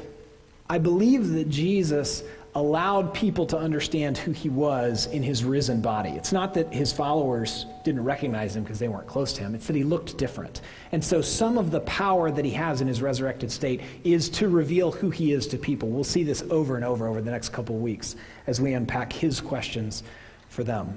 I 0.69 0.79
believe 0.79 1.29
that 1.31 1.51
Jesus 1.51 2.23
allowed 2.57 3.13
people 3.13 3.47
to 3.47 3.59
understand 3.59 4.17
who 4.17 4.31
he 4.31 4.49
was 4.49 5.07
in 5.07 5.23
his 5.23 5.43
risen 5.43 5.81
body. 5.81 6.11
It's 6.11 6.33
not 6.33 6.55
that 6.55 6.73
his 6.73 6.93
followers 6.93 7.67
didn't 7.83 8.05
recognize 8.05 8.55
him 8.55 8.63
because 8.63 8.79
they 8.79 8.87
weren't 8.87 9.09
close 9.09 9.33
to 9.35 9.41
him, 9.41 9.55
it's 9.55 9.67
that 9.67 9.75
he 9.75 9.83
looked 9.83 10.17
different. 10.17 10.61
And 10.93 11.03
so 11.03 11.21
some 11.21 11.59
of 11.59 11.73
the 11.73 11.81
power 11.81 12.31
that 12.31 12.45
he 12.45 12.53
has 12.53 12.81
in 12.81 12.87
his 12.87 13.03
resurrected 13.03 13.51
state 13.51 13.81
is 14.05 14.29
to 14.31 14.49
reveal 14.49 14.93
who 14.93 15.11
he 15.11 15.33
is 15.33 15.49
to 15.49 15.59
people. 15.59 15.89
We'll 15.89 16.05
see 16.05 16.23
this 16.23 16.43
over 16.51 16.77
and 16.77 16.85
over 16.85 17.09
over 17.09 17.21
the 17.21 17.31
next 17.31 17.49
couple 17.49 17.77
weeks 17.77 18.15
as 18.47 18.61
we 18.61 18.75
unpack 18.75 19.13
his 19.13 19.41
questions 19.41 20.05
for 20.49 20.63
them. 20.63 20.97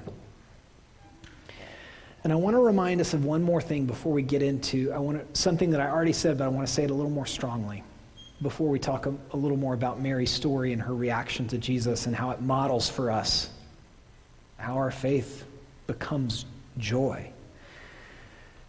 And 2.24 2.34
I 2.34 2.36
want 2.36 2.56
to 2.56 2.60
remind 2.60 3.02
us 3.02 3.14
of 3.14 3.26
one 3.26 3.42
more 3.42 3.62
thing 3.62 3.86
before 3.86 4.12
we 4.12 4.22
get 4.22 4.44
into 4.44 4.92
I 4.92 5.00
want 5.00 5.34
to, 5.34 5.40
something 5.40 5.72
that 5.72 5.80
I 5.80 5.88
already 5.88 6.14
said, 6.14 6.38
but 6.38 6.44
I 6.44 6.50
want 6.50 6.68
to 6.68 6.74
say 6.74 6.84
it 6.84 6.92
a 6.92 6.94
little 6.94 7.12
more 7.12 7.26
strongly 7.26 7.84
before 8.41 8.70
we 8.70 8.79
talk 8.79 9.06
a, 9.06 9.13
a 9.32 9.38
little 9.38 9.58
more 9.58 9.74
about 9.74 10.00
Mary's 10.00 10.32
story 10.32 10.74
and 10.74 10.82
her 10.82 10.96
reaction 10.96 11.48
to 11.48 11.58
Jesus 11.58 12.06
and 12.06 12.15
how 12.15 12.32
it 12.32 12.41
models 12.41 12.89
for 12.89 13.12
us 13.12 13.50
how 14.58 14.75
our 14.75 14.91
faith 14.91 15.46
becomes 15.86 16.46
joy. 16.77 17.29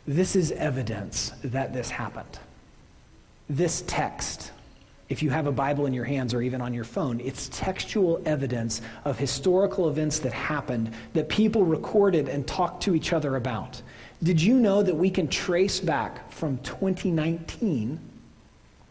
This 0.07 0.37
is 0.37 0.53
evidence 0.53 1.33
that 1.45 1.73
this 1.73 1.91
happened. 1.91 2.39
This 3.51 3.83
text, 3.87 4.53
if 5.09 5.23
you 5.23 5.31
have 5.31 5.47
a 5.47 5.53
Bible 5.53 5.87
in 5.87 5.93
your 5.93 6.05
hands 6.05 6.35
or 6.35 6.43
even 6.43 6.61
on 6.61 6.73
your 6.73 6.85
phone, 6.85 7.21
it's 7.21 7.49
textual 7.53 8.23
evidence 8.25 8.81
of 9.05 9.19
historical 9.19 9.89
events 9.89 10.19
that 10.21 10.33
happened 10.33 10.93
that 11.15 11.29
people 11.29 11.65
recorded 11.65 12.29
and 12.29 12.47
talked 12.47 12.83
to 12.85 12.95
each 12.95 13.13
other 13.13 13.37
about. 13.37 13.81
Did 14.23 14.41
you 14.41 14.59
know 14.59 14.83
that 14.83 14.95
we 14.95 15.11
can 15.11 15.29
trace 15.29 15.81
back 15.81 16.31
from 16.31 16.59
2019 16.59 17.99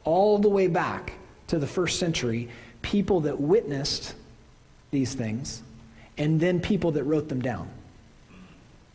all 0.07 0.37
the 0.39 0.49
way 0.49 0.67
back 0.67 1.11
to 1.47 1.59
the 1.59 1.67
first 1.67 1.99
century 1.99 2.47
people 2.81 3.19
that 3.21 3.37
witnessed 3.37 4.15
these 4.89 5.13
things 5.13 5.61
and 6.17 6.39
then 6.39 6.61
people 6.61 6.91
that 6.93 7.03
wrote 7.03 7.27
them 7.27 7.41
down? 7.41 7.69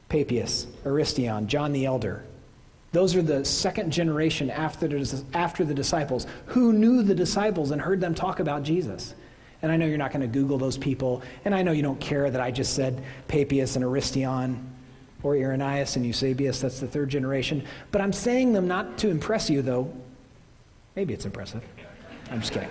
Papias, 0.09 0.67
Aristion, 0.87 1.47
John 1.49 1.73
the 1.73 1.85
Elder, 1.85 2.25
those 2.93 3.15
are 3.15 3.23
the 3.23 3.45
second 3.45 3.91
generation 3.91 4.51
after 4.51 4.89
the, 4.89 5.25
after 5.35 5.65
the 5.65 5.75
disciples 5.75 6.27
who 6.47 6.73
knew 6.73 7.03
the 7.03 7.15
disciples 7.15 7.71
and 7.71 7.81
heard 7.81 8.01
them 8.01 8.15
talk 8.15 8.41
about 8.41 8.63
Jesus. 8.63 9.15
And 9.61 9.71
I 9.71 9.77
know 9.77 9.87
you're 9.87 9.99
not 9.99 10.13
going 10.13 10.23
to 10.23 10.27
Google 10.27 10.59
those 10.59 10.77
people, 10.77 11.23
and 11.45 11.55
I 11.55 11.63
know 11.63 11.73
you 11.73 11.83
don't 11.83 12.01
care 12.01 12.31
that 12.31 12.41
I 12.41 12.51
just 12.51 12.75
said 12.75 13.03
Papias 13.29 13.77
and 13.77 13.85
Aristion 13.85 14.73
or 15.23 15.37
Irenaeus 15.37 15.97
and 15.97 16.05
Eusebius, 16.05 16.61
that's 16.61 16.81
the 16.81 16.87
third 16.87 17.11
generation. 17.11 17.65
But 17.91 18.01
I'm 18.01 18.13
saying 18.13 18.55
them 18.55 18.67
not 18.67 18.99
to 18.99 19.09
impress 19.09 19.49
you, 19.49 19.63
though. 19.63 19.93
Maybe 20.97 21.15
it's 21.15 21.25
impressive. 21.25 21.63
I'm 22.31 22.41
just 22.41 22.53
kidding. 22.53 22.69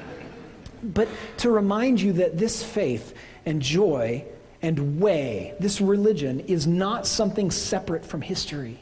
But 0.84 1.08
to 1.38 1.52
remind 1.52 2.02
you 2.02 2.14
that 2.14 2.38
this 2.38 2.64
faith 2.64 3.16
and 3.46 3.62
joy 3.62 4.26
and 4.62 5.00
way, 5.00 5.54
this 5.60 5.82
religion, 5.82 6.40
is 6.42 6.68
not 6.68 7.08
something 7.08 7.52
separate 7.52 8.06
from 8.06 8.22
history 8.22 8.80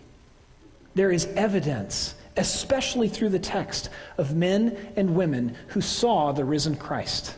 there 0.96 1.12
is 1.12 1.28
evidence, 1.36 2.16
especially 2.36 3.08
through 3.08 3.30
the 3.30 3.40
text, 3.40 3.90
of 4.18 4.36
men 4.36 4.78
and 4.96 5.16
women 5.16 5.56
who 5.68 5.82
saw 5.82 6.32
the 6.32 6.44
risen 6.44 6.76
Christ. 6.76 7.38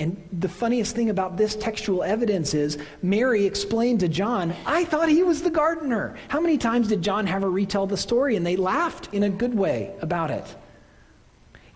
And 0.00 0.28
the 0.32 0.48
funniest 0.48 0.94
thing 0.94 1.10
about 1.10 1.36
this 1.36 1.56
textual 1.56 2.04
evidence 2.04 2.54
is 2.54 2.78
Mary 3.02 3.44
explained 3.44 4.00
to 4.00 4.08
John, 4.08 4.54
I 4.64 4.84
thought 4.84 5.08
he 5.08 5.24
was 5.24 5.42
the 5.42 5.50
gardener. 5.50 6.16
How 6.28 6.40
many 6.40 6.56
times 6.56 6.88
did 6.88 7.02
John 7.02 7.26
have 7.26 7.42
her 7.42 7.50
retell 7.50 7.86
the 7.86 7.96
story? 7.96 8.36
And 8.36 8.46
they 8.46 8.56
laughed 8.56 9.08
in 9.12 9.24
a 9.24 9.28
good 9.28 9.54
way 9.54 9.92
about 10.00 10.30
it. 10.30 10.54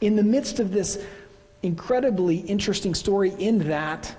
In 0.00 0.14
the 0.14 0.23
midst 0.23 0.61
of 0.61 0.71
this 0.71 1.05
incredibly 1.62 2.37
interesting 2.38 2.95
story, 2.95 3.35
in 3.38 3.69
that 3.69 4.17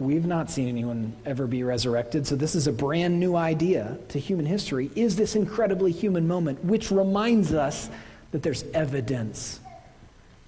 We've 0.00 0.24
not 0.24 0.50
seen 0.50 0.66
anyone 0.66 1.12
ever 1.26 1.46
be 1.46 1.62
resurrected, 1.62 2.26
so 2.26 2.34
this 2.34 2.54
is 2.54 2.66
a 2.66 2.72
brand 2.72 3.20
new 3.20 3.36
idea 3.36 3.98
to 4.08 4.18
human 4.18 4.46
history. 4.46 4.90
Is 4.96 5.14
this 5.14 5.36
incredibly 5.36 5.92
human 5.92 6.26
moment, 6.26 6.64
which 6.64 6.90
reminds 6.90 7.52
us 7.52 7.90
that 8.30 8.42
there's 8.42 8.64
evidence 8.72 9.60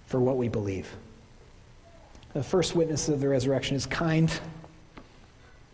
for 0.07 0.21
what 0.21 0.39
we 0.39 0.49
believe? 0.49 0.89
The 2.33 2.43
first 2.43 2.75
witness 2.75 3.09
of 3.09 3.21
the 3.21 3.29
resurrection 3.29 3.77
is 3.77 3.87
kind 3.87 4.31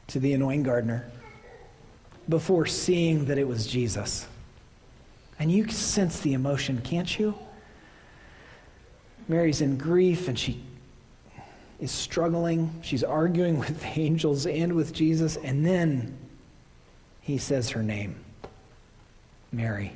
to 0.08 0.18
the 0.18 0.32
annoying 0.32 0.62
gardener 0.62 1.10
before 2.28 2.66
seeing 2.66 3.26
that 3.26 3.38
it 3.38 3.46
was 3.46 3.66
Jesus. 3.66 4.26
And 5.38 5.52
you 5.52 5.68
sense 5.68 6.20
the 6.20 6.34
emotion, 6.34 6.80
can't 6.82 7.18
you? 7.18 7.34
Mary's 9.28 9.60
in 9.60 9.76
grief 9.76 10.26
and 10.28 10.38
she 10.38 10.60
is 11.78 11.90
struggling. 11.90 12.74
She's 12.82 13.04
arguing 13.04 13.58
with 13.60 13.80
the 13.80 14.00
angels 14.00 14.46
and 14.46 14.72
with 14.72 14.92
Jesus. 14.92 15.36
And 15.36 15.64
then 15.64 16.16
he 17.20 17.38
says 17.38 17.70
her 17.70 17.82
name 17.82 18.16
Mary. 19.52 19.92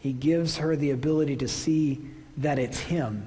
He 0.00 0.12
gives 0.12 0.58
her 0.58 0.76
the 0.76 0.90
ability 0.90 1.36
to 1.36 1.48
see 1.48 2.00
that 2.36 2.58
it's 2.58 2.78
him, 2.78 3.26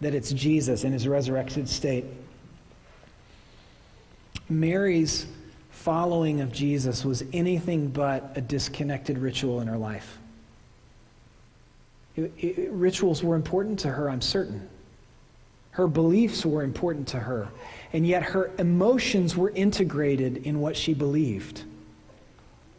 that 0.00 0.14
it's 0.14 0.30
Jesus 0.30 0.84
in 0.84 0.92
his 0.92 1.08
resurrected 1.08 1.68
state. 1.68 2.04
Mary's 4.48 5.26
following 5.70 6.40
of 6.40 6.52
Jesus 6.52 7.04
was 7.04 7.24
anything 7.32 7.88
but 7.88 8.32
a 8.34 8.40
disconnected 8.40 9.18
ritual 9.18 9.60
in 9.60 9.68
her 9.68 9.76
life. 9.76 10.18
It, 12.16 12.32
it, 12.38 12.70
rituals 12.70 13.22
were 13.22 13.36
important 13.36 13.78
to 13.80 13.88
her, 13.88 14.10
I'm 14.10 14.20
certain. 14.20 14.68
Her 15.70 15.86
beliefs 15.86 16.44
were 16.44 16.64
important 16.64 17.06
to 17.08 17.20
her, 17.20 17.48
and 17.92 18.06
yet 18.06 18.22
her 18.22 18.50
emotions 18.58 19.36
were 19.36 19.50
integrated 19.50 20.38
in 20.38 20.60
what 20.60 20.76
she 20.76 20.94
believed. 20.94 21.62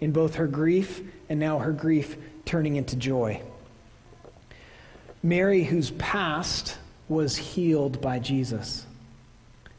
In 0.02 0.12
both 0.12 0.36
her 0.36 0.48
grief 0.48 1.02
and 1.30 1.40
now 1.40 1.60
her 1.60 1.72
grief 1.72 2.18
turning 2.44 2.76
into 2.76 2.96
joy. 2.96 3.42
Mary, 5.24 5.64
whose 5.64 5.92
past 5.92 6.78
was 7.10 7.36
healed 7.36 8.00
by 8.00 8.20
Jesus. 8.20 8.86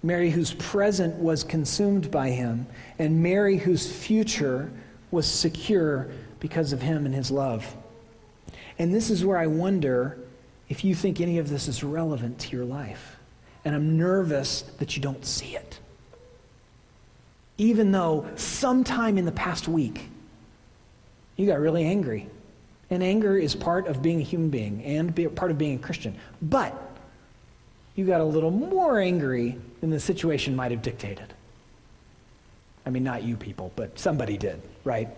Mary, 0.03 0.31
whose 0.31 0.55
present 0.55 1.15
was 1.17 1.45
consumed 1.45 2.11
by 2.11 2.31
him. 2.31 2.67
And 2.99 3.23
Mary, 3.23 3.57
whose 3.57 3.91
future 3.91 4.71
was 5.11 5.27
secure 5.27 6.09
because 6.41 6.73
of 6.73 6.81
him 6.83 7.07
and 7.07 7.15
his 7.15 7.31
love. 7.31 7.75
And 8.79 8.95
this 8.95 9.11
is 9.11 9.25
where 9.25 9.37
I 9.37 9.47
wonder 9.47 10.19
if 10.69 10.85
you 10.85 10.95
think 10.95 11.21
any 11.21 11.39
of 11.39 11.49
this 11.49 11.69
is 11.69 11.85
relevant 11.85 12.39
to 12.41 12.57
your 12.57 12.65
life. 12.65 13.17
And 13.65 13.75
I'm 13.75 13.99
nervous 13.99 14.63
that 14.79 14.97
you 14.97 15.03
don't 15.03 15.25
see 15.25 15.55
it. 15.55 15.79
Even 17.59 17.93
though 17.93 18.27
sometime 18.37 19.19
in 19.19 19.27
the 19.27 19.33
past 19.33 19.69
week, 19.69 20.09
you 21.37 21.47
got 21.47 21.61
really 21.61 21.85
angry. 21.85 22.27
And 22.89 23.03
anger 23.03 23.37
is 23.37 23.55
part 23.55 23.87
of 23.87 24.01
being 24.01 24.21
a 24.21 24.25
human 24.25 24.49
being 24.49 24.83
and 24.83 25.15
part 25.37 25.51
of 25.51 25.59
being 25.59 25.77
a 25.77 25.79
Christian. 25.79 26.17
But 26.41 26.90
you 28.01 28.07
got 28.07 28.23
a 28.23 28.25
little 28.25 28.51
more 28.51 28.99
angry 28.99 29.59
than 29.83 29.91
the 29.91 30.01
situation 30.01 30.57
might 30.57 30.71
have 30.71 30.81
dictated. 30.81 31.35
I 32.87 32.91
mean, 32.91 33.05
not 33.05 33.23
you 33.23 33.37
people, 33.37 33.73
but 33.77 33.99
somebody 33.99 34.39
did, 34.39 34.63
right? 34.85 35.09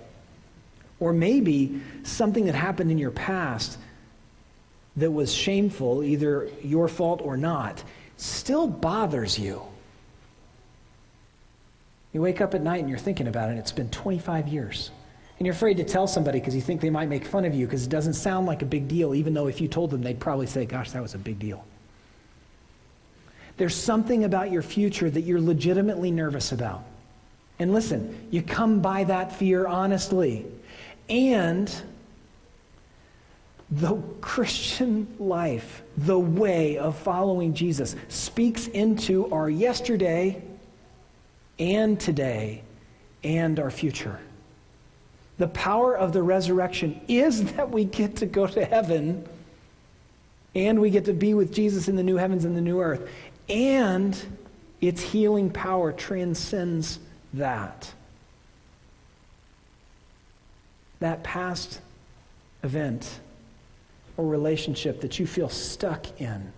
Or 0.98 1.12
maybe 1.12 1.80
something 2.02 2.46
that 2.46 2.56
happened 2.56 2.90
in 2.90 2.98
your 2.98 3.12
past 3.12 3.78
that 4.96 5.12
was 5.12 5.32
shameful, 5.32 6.02
either 6.02 6.50
your 6.64 6.88
fault 6.88 7.20
or 7.22 7.36
not, 7.36 7.84
still 8.16 8.66
bothers 8.66 9.38
you. 9.38 9.62
You 12.12 12.20
wake 12.20 12.40
up 12.40 12.52
at 12.54 12.62
night 12.62 12.80
and 12.80 12.90
you're 12.90 12.98
thinking 12.98 13.28
about 13.28 13.48
it, 13.48 13.52
and 13.52 13.60
it's 13.60 13.70
been 13.70 13.90
25 13.90 14.48
years. 14.48 14.90
And 15.38 15.46
you're 15.46 15.54
afraid 15.54 15.76
to 15.76 15.84
tell 15.84 16.08
somebody 16.08 16.40
because 16.40 16.56
you 16.56 16.60
think 16.60 16.80
they 16.80 16.90
might 16.90 17.08
make 17.08 17.24
fun 17.26 17.44
of 17.44 17.54
you 17.54 17.64
because 17.64 17.84
it 17.84 17.90
doesn't 17.90 18.14
sound 18.14 18.48
like 18.48 18.62
a 18.62 18.66
big 18.66 18.88
deal, 18.88 19.14
even 19.14 19.34
though 19.34 19.46
if 19.46 19.60
you 19.60 19.68
told 19.68 19.92
them, 19.92 20.02
they'd 20.02 20.18
probably 20.18 20.48
say, 20.48 20.66
Gosh, 20.66 20.90
that 20.90 21.00
was 21.00 21.14
a 21.14 21.18
big 21.18 21.38
deal. 21.38 21.64
There's 23.56 23.74
something 23.74 24.24
about 24.24 24.50
your 24.50 24.62
future 24.62 25.10
that 25.10 25.22
you're 25.22 25.40
legitimately 25.40 26.10
nervous 26.10 26.52
about. 26.52 26.84
And 27.58 27.72
listen, 27.72 28.28
you 28.30 28.42
come 28.42 28.80
by 28.80 29.04
that 29.04 29.32
fear 29.32 29.66
honestly. 29.66 30.46
And 31.08 31.72
the 33.70 33.96
Christian 34.20 35.06
life, 35.18 35.82
the 35.96 36.18
way 36.18 36.76
of 36.76 36.96
following 36.98 37.54
Jesus, 37.54 37.96
speaks 38.08 38.66
into 38.68 39.30
our 39.32 39.48
yesterday 39.48 40.42
and 41.58 41.98
today 41.98 42.62
and 43.24 43.58
our 43.58 43.70
future. 43.70 44.18
The 45.38 45.48
power 45.48 45.96
of 45.96 46.12
the 46.12 46.22
resurrection 46.22 47.00
is 47.08 47.44
that 47.54 47.70
we 47.70 47.84
get 47.84 48.16
to 48.16 48.26
go 48.26 48.46
to 48.46 48.64
heaven 48.64 49.26
and 50.54 50.80
we 50.80 50.90
get 50.90 51.06
to 51.06 51.14
be 51.14 51.32
with 51.32 51.52
Jesus 51.52 51.88
in 51.88 51.96
the 51.96 52.02
new 52.02 52.16
heavens 52.16 52.44
and 52.44 52.54
the 52.54 52.60
new 52.60 52.80
earth. 52.80 53.08
And 53.48 54.16
its 54.80 55.00
healing 55.00 55.50
power 55.50 55.92
transcends 55.92 56.98
that. 57.34 57.92
That 61.00 61.22
past 61.22 61.80
event 62.62 63.20
or 64.16 64.26
relationship 64.26 65.00
that 65.00 65.18
you 65.18 65.26
feel 65.26 65.48
stuck 65.48 66.20
in 66.20 66.52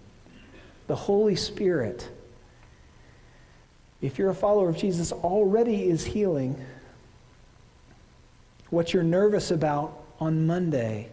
The 0.87 0.97
Holy 0.97 1.37
Spirit, 1.37 2.09
if 4.03 4.19
you're 4.19 4.31
a 4.31 4.35
follower 4.35 4.69
of 4.69 4.77
Jesus, 4.77 5.13
already 5.13 5.89
is 5.89 6.05
healing. 6.05 6.63
What 8.71 8.93
you're 8.93 9.03
nervous 9.03 9.51
about 9.51 9.99
on 10.21 10.47
Monday, 10.47 11.09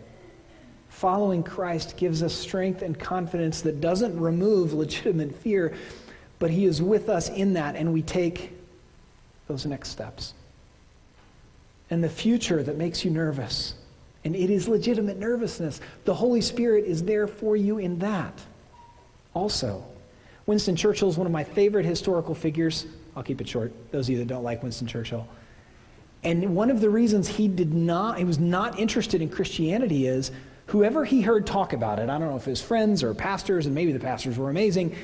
following 0.91 1.41
Christ 1.41 1.97
gives 1.97 2.21
us 2.21 2.33
strength 2.33 2.83
and 2.83 2.99
confidence 2.99 3.61
that 3.61 3.81
doesn't 3.81 4.19
remove 4.19 4.73
legitimate 4.73 5.35
fear, 5.37 5.73
but 6.37 6.51
He 6.51 6.65
is 6.65 6.81
with 6.81 7.09
us 7.09 7.29
in 7.29 7.53
that, 7.53 7.75
and 7.75 7.91
we 7.91 8.03
take 8.03 8.51
those 9.47 9.65
next 9.65 9.89
steps. 9.89 10.33
And 11.89 12.03
the 12.03 12.09
future 12.09 12.61
that 12.61 12.77
makes 12.77 13.03
you 13.03 13.11
nervous, 13.11 13.73
and 14.23 14.35
it 14.35 14.49
is 14.49 14.67
legitimate 14.67 15.17
nervousness, 15.17 15.81
the 16.05 16.13
Holy 16.13 16.41
Spirit 16.41 16.85
is 16.85 17.03
there 17.03 17.27
for 17.27 17.55
you 17.55 17.79
in 17.79 17.97
that 17.99 18.39
also. 19.33 19.83
Winston 20.45 20.75
Churchill 20.75 21.09
is 21.09 21.17
one 21.17 21.27
of 21.27 21.33
my 21.33 21.43
favorite 21.43 21.85
historical 21.85 22.35
figures. 22.35 22.85
I'll 23.15 23.23
keep 23.23 23.41
it 23.41 23.47
short, 23.47 23.71
those 23.91 24.07
of 24.07 24.11
you 24.11 24.17
that 24.19 24.27
don't 24.27 24.43
like 24.43 24.61
Winston 24.61 24.87
Churchill. 24.87 25.27
And 26.23 26.55
one 26.55 26.69
of 26.69 26.81
the 26.81 26.89
reasons 26.89 27.27
he 27.27 27.47
did 27.47 27.73
not, 27.73 28.17
he 28.17 28.23
was 28.23 28.39
not 28.39 28.77
interested 28.77 29.21
in 29.21 29.29
Christianity 29.29 30.07
is 30.07 30.31
whoever 30.71 31.03
he 31.03 31.19
heard 31.19 31.45
talk 31.45 31.73
about 31.73 31.99
it, 31.99 32.09
I 32.09 32.17
don't 32.17 32.29
know 32.29 32.37
if 32.37 32.45
his 32.45 32.61
friends 32.61 33.03
or 33.03 33.13
pastors, 33.13 33.65
and 33.65 33.75
maybe 33.75 33.91
the 33.91 33.99
pastors 33.99 34.37
were 34.37 34.49
amazing, 34.49 34.95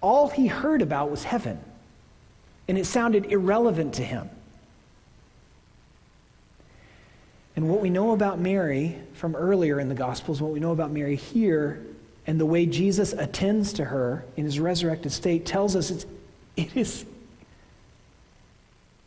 all 0.00 0.28
he 0.28 0.46
heard 0.46 0.80
about 0.80 1.10
was 1.10 1.22
heaven. 1.22 1.60
And 2.68 2.78
it 2.78 2.86
sounded 2.86 3.26
irrelevant 3.26 3.94
to 3.94 4.02
him. 4.02 4.30
And 7.54 7.68
what 7.68 7.82
we 7.82 7.90
know 7.90 8.12
about 8.12 8.40
Mary 8.40 8.96
from 9.12 9.36
earlier 9.36 9.78
in 9.78 9.90
the 9.90 9.94
Gospels, 9.94 10.40
what 10.40 10.52
we 10.52 10.58
know 10.58 10.72
about 10.72 10.90
Mary 10.90 11.16
here, 11.16 11.84
and 12.26 12.40
the 12.40 12.46
way 12.46 12.64
Jesus 12.64 13.12
attends 13.12 13.74
to 13.74 13.84
her 13.84 14.24
in 14.38 14.46
his 14.46 14.58
resurrected 14.58 15.12
state 15.12 15.44
tells 15.44 15.76
us 15.76 15.90
it's, 15.90 16.06
it 16.56 16.74
is 16.74 17.04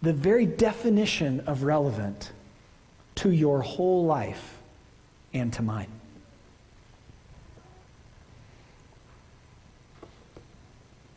the 0.03 0.13
very 0.13 0.45
definition 0.45 1.39
of 1.47 1.63
relevant 1.63 2.31
to 3.15 3.31
your 3.31 3.61
whole 3.63 4.05
life 4.05 4.56
and 5.33 5.51
to 5.53 5.61
mine. 5.61 5.91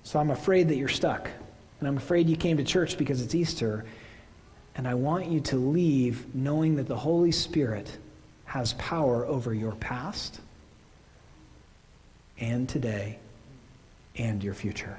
So 0.03 0.19
I'm 0.19 0.31
afraid 0.31 0.69
that 0.69 0.77
you're 0.77 0.89
stuck. 0.89 1.31
And 1.79 1.89
I'm 1.89 1.97
afraid 1.97 2.29
you 2.29 2.37
came 2.37 2.57
to 2.57 2.65
church 2.65 2.99
because 2.99 3.23
it's 3.23 3.35
Easter. 3.35 3.85
And 4.75 4.87
I 4.87 4.95
want 4.95 5.27
you 5.27 5.41
to 5.41 5.57
leave 5.57 6.35
knowing 6.35 6.77
that 6.77 6.89
the 6.89 6.97
Holy 6.97 7.33
Spirit 7.33 7.97
has 8.45 8.73
power 8.75 9.25
over 9.27 9.55
your 9.55 9.73
past 9.73 10.41
and 12.39 12.69
today 12.69 13.19
and 14.17 14.43
your 14.43 14.55
future. 14.55 14.99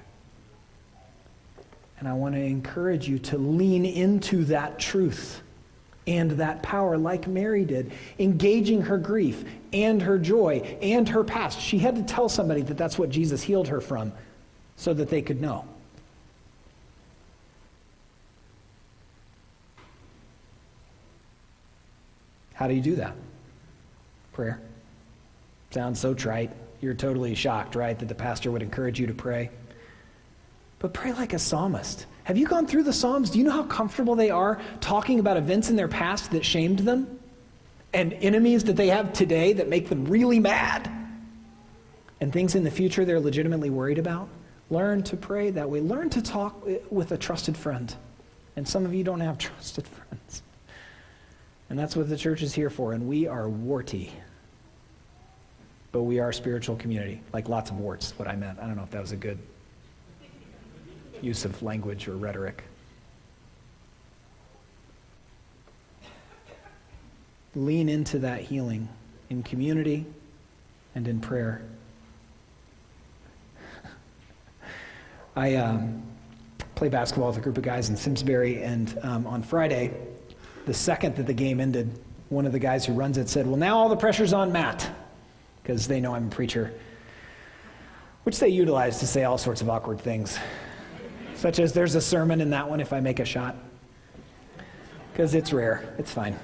And 1.99 2.07
I 2.07 2.13
want 2.13 2.33
to 2.35 2.41
encourage 2.41 3.07
you 3.07 3.19
to 3.19 3.37
lean 3.37 3.85
into 3.85 4.45
that 4.45 4.79
truth 4.79 5.41
and 6.07 6.31
that 6.31 6.63
power 6.63 6.97
like 6.97 7.27
Mary 7.27 7.63
did, 7.63 7.91
engaging 8.19 8.81
her 8.81 8.97
grief 8.97 9.43
and 9.71 10.01
her 10.01 10.17
joy 10.17 10.77
and 10.81 11.07
her 11.09 11.23
past. 11.23 11.59
She 11.59 11.77
had 11.77 11.95
to 11.95 12.03
tell 12.03 12.27
somebody 12.27 12.61
that 12.63 12.77
that's 12.77 12.97
what 12.97 13.09
Jesus 13.09 13.43
healed 13.43 13.67
her 13.67 13.81
from 13.81 14.11
so 14.75 14.93
that 14.93 15.09
they 15.09 15.21
could 15.21 15.41
know. 15.41 15.65
How 22.53 22.67
do 22.67 22.73
you 22.73 22.81
do 22.81 22.95
that? 22.97 23.15
Prayer. 24.33 24.59
Sounds 25.71 25.99
so 25.99 26.13
trite. 26.13 26.51
You're 26.79 26.93
totally 26.93 27.33
shocked, 27.35 27.75
right, 27.75 27.97
that 27.97 28.07
the 28.07 28.15
pastor 28.15 28.51
would 28.51 28.61
encourage 28.61 28.99
you 28.99 29.07
to 29.07 29.13
pray. 29.13 29.49
But 30.81 30.93
pray 30.93 31.13
like 31.13 31.33
a 31.33 31.39
psalmist. 31.39 32.07
Have 32.23 32.37
you 32.37 32.47
gone 32.47 32.65
through 32.65 32.83
the 32.83 32.93
Psalms? 32.93 33.29
Do 33.29 33.37
you 33.37 33.45
know 33.45 33.51
how 33.51 33.63
comfortable 33.63 34.15
they 34.15 34.31
are 34.31 34.59
talking 34.79 35.19
about 35.19 35.37
events 35.37 35.69
in 35.69 35.75
their 35.75 35.87
past 35.87 36.31
that 36.31 36.43
shamed 36.43 36.79
them? 36.79 37.19
And 37.93 38.13
enemies 38.13 38.63
that 38.65 38.75
they 38.75 38.87
have 38.87 39.13
today 39.13 39.53
that 39.53 39.67
make 39.67 39.89
them 39.89 40.05
really 40.05 40.39
mad? 40.39 40.89
And 42.19 42.33
things 42.33 42.55
in 42.55 42.63
the 42.63 42.71
future 42.71 43.05
they're 43.05 43.19
legitimately 43.19 43.69
worried 43.69 43.99
about? 43.99 44.27
Learn 44.69 45.03
to 45.03 45.17
pray 45.17 45.51
that 45.51 45.69
way. 45.69 45.81
Learn 45.81 46.09
to 46.11 46.21
talk 46.21 46.65
with 46.89 47.11
a 47.11 47.17
trusted 47.17 47.57
friend. 47.57 47.93
And 48.55 48.67
some 48.67 48.85
of 48.85 48.93
you 48.93 49.03
don't 49.03 49.19
have 49.19 49.37
trusted 49.37 49.87
friends. 49.87 50.41
And 51.69 51.77
that's 51.77 51.95
what 51.95 52.09
the 52.09 52.17
church 52.17 52.41
is 52.41 52.53
here 52.53 52.69
for. 52.69 52.93
And 52.93 53.07
we 53.07 53.27
are 53.27 53.49
warty. 53.49 54.11
But 55.91 56.03
we 56.03 56.19
are 56.19 56.29
a 56.29 56.33
spiritual 56.33 56.75
community. 56.75 57.21
Like 57.33 57.49
lots 57.49 57.69
of 57.69 57.77
warts, 57.77 58.17
what 58.17 58.27
I 58.27 58.35
meant. 58.35 58.59
I 58.59 58.67
don't 58.67 58.77
know 58.77 58.83
if 58.83 58.91
that 58.91 59.01
was 59.01 59.11
a 59.11 59.17
good 59.17 59.37
use 61.23 61.45
of 61.45 61.61
language 61.61 62.07
or 62.07 62.15
rhetoric. 62.15 62.63
Lean 67.55 67.89
into 67.89 68.19
that 68.19 68.41
healing 68.41 68.87
in 69.29 69.43
community 69.43 70.05
and 70.95 71.07
in 71.07 71.19
prayer. 71.19 71.61
I 75.35 75.55
um, 75.55 76.03
play 76.75 76.89
basketball 76.89 77.29
with 77.29 77.37
a 77.37 77.41
group 77.41 77.57
of 77.57 77.63
guys 77.63 77.89
in 77.89 77.95
Simsbury, 77.95 78.63
and 78.63 78.97
um, 79.03 79.25
on 79.27 79.41
Friday, 79.41 79.93
the 80.65 80.73
second 80.73 81.15
that 81.15 81.27
the 81.27 81.33
game 81.33 81.59
ended, 81.59 81.99
one 82.29 82.45
of 82.45 82.51
the 82.51 82.59
guys 82.59 82.85
who 82.85 82.93
runs 82.93 83.17
it 83.17 83.29
said, 83.29 83.47
Well, 83.47 83.57
now 83.57 83.77
all 83.77 83.89
the 83.89 83.95
pressure's 83.95 84.33
on 84.33 84.51
Matt, 84.51 84.89
because 85.63 85.87
they 85.87 86.01
know 86.01 86.13
I'm 86.15 86.27
a 86.27 86.29
preacher, 86.31 86.73
which 88.23 88.39
they 88.39 88.49
utilize 88.49 88.99
to 88.99 89.07
say 89.07 89.23
all 89.23 89.37
sorts 89.37 89.61
of 89.61 89.69
awkward 89.69 89.99
things 89.99 90.37
such 91.41 91.57
as 91.57 91.73
there's 91.73 91.95
a 91.95 92.01
sermon 92.01 92.39
in 92.39 92.51
that 92.51 92.69
one 92.69 92.79
if 92.79 92.93
I 92.93 92.99
make 92.99 93.19
a 93.19 93.25
shot. 93.25 93.55
Because 95.11 95.33
it's 95.33 95.51
rare, 95.51 95.95
it's 95.97 96.11
fine. 96.11 96.37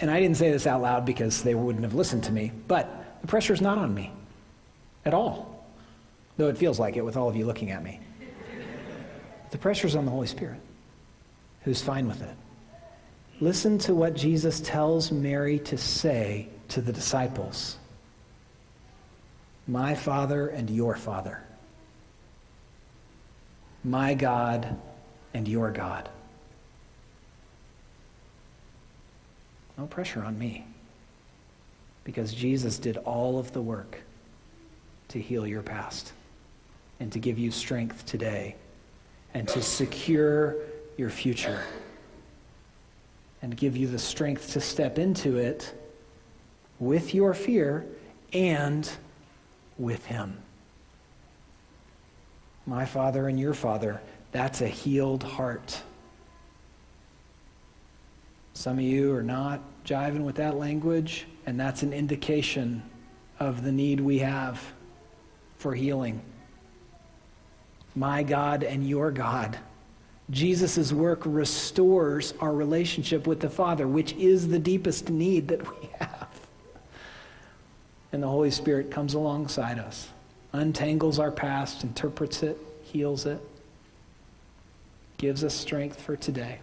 and 0.00 0.10
I 0.10 0.18
didn't 0.18 0.36
say 0.36 0.50
this 0.50 0.66
out 0.66 0.82
loud 0.82 1.06
because 1.06 1.44
they 1.44 1.54
wouldn't 1.54 1.84
have 1.84 1.94
listened 1.94 2.24
to 2.24 2.32
me, 2.32 2.50
but 2.66 3.20
the 3.20 3.28
pressure's 3.28 3.60
not 3.60 3.78
on 3.78 3.94
me 3.94 4.10
at 5.04 5.14
all, 5.14 5.64
though 6.38 6.48
it 6.48 6.58
feels 6.58 6.80
like 6.80 6.96
it 6.96 7.04
with 7.04 7.16
all 7.16 7.28
of 7.28 7.36
you 7.36 7.46
looking 7.46 7.70
at 7.70 7.84
me. 7.84 8.00
The 9.52 9.58
pressure's 9.58 9.94
on 9.94 10.04
the 10.04 10.10
Holy 10.10 10.26
Spirit, 10.26 10.58
who's 11.62 11.80
fine 11.80 12.08
with 12.08 12.20
it. 12.20 12.34
Listen 13.40 13.78
to 13.78 13.94
what 13.94 14.16
Jesus 14.16 14.60
tells 14.60 15.12
Mary 15.12 15.60
to 15.60 15.78
say 15.78 16.48
to 16.66 16.80
the 16.80 16.92
disciples 16.92 17.76
my 19.66 19.94
Father 19.94 20.48
and 20.48 20.68
your 20.68 20.94
Father, 20.94 21.42
my 23.82 24.14
God 24.14 24.76
and 25.32 25.48
your 25.48 25.70
God. 25.70 26.08
No 29.76 29.86
pressure 29.86 30.22
on 30.22 30.38
me 30.38 30.66
because 32.04 32.32
Jesus 32.32 32.78
did 32.78 32.96
all 32.98 33.38
of 33.38 33.52
the 33.52 33.62
work 33.62 33.98
to 35.08 35.20
heal 35.20 35.46
your 35.46 35.62
past 35.62 36.12
and 37.00 37.10
to 37.12 37.18
give 37.18 37.38
you 37.38 37.50
strength 37.50 38.06
today 38.06 38.54
and 39.32 39.48
to 39.48 39.62
secure 39.62 40.56
your 40.96 41.10
future 41.10 41.62
and 43.42 43.56
give 43.56 43.76
you 43.76 43.86
the 43.86 43.98
strength 43.98 44.52
to 44.52 44.60
step 44.60 44.98
into 44.98 45.36
it 45.36 45.74
with 46.78 47.14
your 47.14 47.34
fear 47.34 47.84
and 48.32 48.88
with 49.78 50.04
him. 50.06 50.38
My 52.66 52.84
father 52.84 53.28
and 53.28 53.38
your 53.38 53.54
father, 53.54 54.00
that's 54.32 54.60
a 54.60 54.68
healed 54.68 55.22
heart. 55.22 55.82
Some 58.54 58.78
of 58.78 58.84
you 58.84 59.12
are 59.14 59.22
not 59.22 59.60
jiving 59.84 60.22
with 60.22 60.36
that 60.36 60.56
language, 60.56 61.26
and 61.46 61.58
that's 61.58 61.82
an 61.82 61.92
indication 61.92 62.82
of 63.40 63.62
the 63.62 63.72
need 63.72 64.00
we 64.00 64.18
have 64.18 64.62
for 65.56 65.74
healing. 65.74 66.22
My 67.94 68.22
God 68.22 68.64
and 68.64 68.88
your 68.88 69.10
God. 69.10 69.58
Jesus' 70.30 70.92
work 70.92 71.20
restores 71.24 72.32
our 72.40 72.54
relationship 72.54 73.26
with 73.26 73.40
the 73.40 73.50
Father, 73.50 73.86
which 73.86 74.14
is 74.14 74.48
the 74.48 74.58
deepest 74.58 75.10
need 75.10 75.48
that 75.48 75.80
we 75.80 75.90
have 75.98 76.23
and 78.14 78.22
the 78.22 78.28
Holy 78.28 78.52
Spirit 78.52 78.92
comes 78.92 79.14
alongside 79.14 79.76
us, 79.76 80.08
untangles 80.52 81.18
our 81.18 81.32
past, 81.32 81.82
interprets 81.82 82.44
it, 82.44 82.56
heals 82.84 83.26
it, 83.26 83.40
gives 85.18 85.42
us 85.42 85.52
strength 85.52 86.00
for 86.00 86.14
today, 86.14 86.60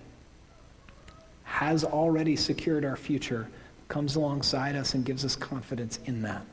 has 1.44 1.84
already 1.84 2.38
secured 2.38 2.86
our 2.86 2.96
future, 2.96 3.50
comes 3.90 4.16
alongside 4.16 4.78
us 4.78 4.94
and 4.94 5.04
gives 5.04 5.26
us 5.26 5.36
confidence 5.36 6.00
in 6.06 6.22
that. 6.22 6.46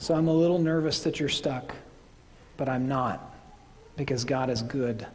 So 0.00 0.16
I'm 0.16 0.26
a 0.26 0.34
little 0.34 0.58
nervous 0.58 1.04
that 1.04 1.20
you're 1.20 1.28
stuck, 1.28 1.76
but 2.56 2.68
I'm 2.68 2.88
not 2.88 3.36
because 3.96 4.24
God 4.24 4.50
is 4.50 4.62
good. 4.62 5.06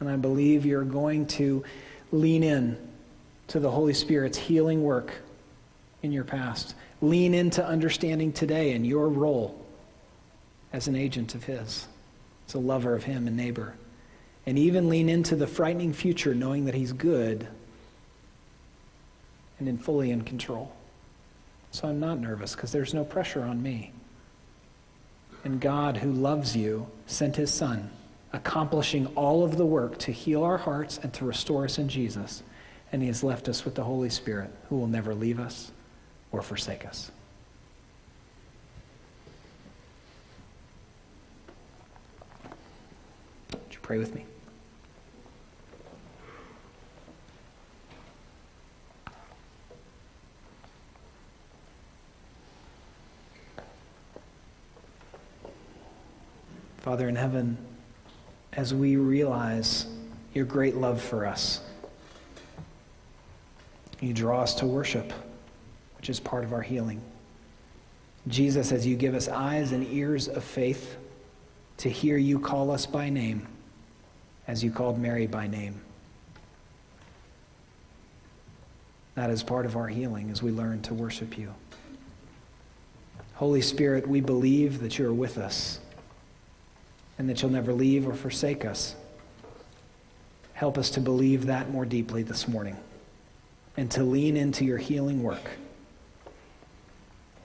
And 0.00 0.10
I 0.10 0.16
believe 0.16 0.66
you're 0.66 0.84
going 0.84 1.26
to 1.28 1.64
lean 2.12 2.42
in 2.42 2.76
to 3.48 3.60
the 3.60 3.70
Holy 3.70 3.94
Spirit's 3.94 4.38
healing 4.38 4.82
work 4.82 5.12
in 6.02 6.12
your 6.12 6.24
past. 6.24 6.74
Lean 7.00 7.34
into 7.34 7.64
understanding 7.64 8.32
today 8.32 8.72
and 8.72 8.86
your 8.86 9.08
role 9.08 9.64
as 10.72 10.88
an 10.88 10.96
agent 10.96 11.34
of 11.34 11.44
His, 11.44 11.86
as 12.48 12.54
a 12.54 12.58
lover 12.58 12.94
of 12.94 13.04
Him 13.04 13.26
and 13.26 13.36
neighbor. 13.36 13.74
And 14.46 14.58
even 14.58 14.88
lean 14.88 15.08
into 15.08 15.36
the 15.36 15.46
frightening 15.46 15.92
future 15.92 16.34
knowing 16.34 16.66
that 16.66 16.74
He's 16.74 16.92
good 16.92 17.46
and 19.58 19.68
in 19.68 19.78
fully 19.78 20.10
in 20.10 20.22
control. 20.22 20.72
So 21.70 21.88
I'm 21.88 22.00
not 22.00 22.18
nervous 22.18 22.54
because 22.54 22.72
there's 22.72 22.94
no 22.94 23.04
pressure 23.04 23.42
on 23.42 23.62
me. 23.62 23.92
And 25.44 25.60
God, 25.60 25.96
who 25.98 26.10
loves 26.12 26.56
you, 26.56 26.86
sent 27.06 27.36
His 27.36 27.52
Son, 27.52 27.90
accomplishing 28.32 29.06
all 29.08 29.44
of 29.44 29.56
the 29.56 29.66
work 29.66 29.98
to 29.98 30.12
heal 30.12 30.42
our 30.42 30.58
hearts 30.58 30.98
and 31.02 31.12
to 31.14 31.24
restore 31.24 31.64
us 31.64 31.78
in 31.78 31.88
Jesus. 31.88 32.42
And 32.92 33.02
He 33.02 33.08
has 33.08 33.22
left 33.22 33.48
us 33.48 33.64
with 33.64 33.74
the 33.74 33.84
Holy 33.84 34.10
Spirit, 34.10 34.50
who 34.68 34.76
will 34.76 34.86
never 34.86 35.14
leave 35.14 35.40
us 35.40 35.72
or 36.32 36.42
forsake 36.42 36.86
us. 36.86 37.10
Would 43.52 43.60
you 43.70 43.78
pray 43.82 43.98
with 43.98 44.14
me? 44.14 44.24
Father 56.78 57.08
in 57.08 57.16
heaven, 57.16 57.58
as 58.56 58.72
we 58.72 58.96
realize 58.96 59.86
your 60.32 60.46
great 60.46 60.76
love 60.76 61.00
for 61.00 61.26
us, 61.26 61.60
you 64.00 64.12
draw 64.12 64.42
us 64.42 64.54
to 64.54 64.66
worship, 64.66 65.12
which 65.98 66.10
is 66.10 66.18
part 66.18 66.42
of 66.42 66.52
our 66.52 66.62
healing. 66.62 67.00
Jesus, 68.28 68.72
as 68.72 68.86
you 68.86 68.96
give 68.96 69.14
us 69.14 69.28
eyes 69.28 69.72
and 69.72 69.86
ears 69.92 70.26
of 70.26 70.42
faith 70.42 70.96
to 71.76 71.90
hear 71.90 72.16
you 72.16 72.38
call 72.38 72.70
us 72.70 72.86
by 72.86 73.10
name, 73.10 73.46
as 74.48 74.64
you 74.64 74.70
called 74.70 74.98
Mary 74.98 75.26
by 75.26 75.46
name. 75.46 75.80
That 79.14 79.30
is 79.30 79.42
part 79.42 79.64
of 79.64 79.76
our 79.76 79.88
healing 79.88 80.30
as 80.30 80.42
we 80.42 80.50
learn 80.50 80.82
to 80.82 80.94
worship 80.94 81.38
you. 81.38 81.54
Holy 83.34 83.62
Spirit, 83.62 84.06
we 84.06 84.20
believe 84.20 84.80
that 84.80 84.98
you 84.98 85.06
are 85.06 85.12
with 85.12 85.36
us 85.38 85.78
and 87.18 87.28
that 87.28 87.42
you'll 87.42 87.50
never 87.50 87.72
leave 87.72 88.06
or 88.06 88.14
forsake 88.14 88.64
us. 88.64 88.94
Help 90.54 90.78
us 90.78 90.90
to 90.90 91.00
believe 91.00 91.46
that 91.46 91.70
more 91.70 91.84
deeply 91.84 92.22
this 92.22 92.48
morning 92.48 92.76
and 93.76 93.90
to 93.90 94.02
lean 94.02 94.36
into 94.36 94.64
your 94.64 94.78
healing 94.78 95.22
work. 95.22 95.50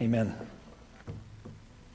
Amen. 0.01 0.35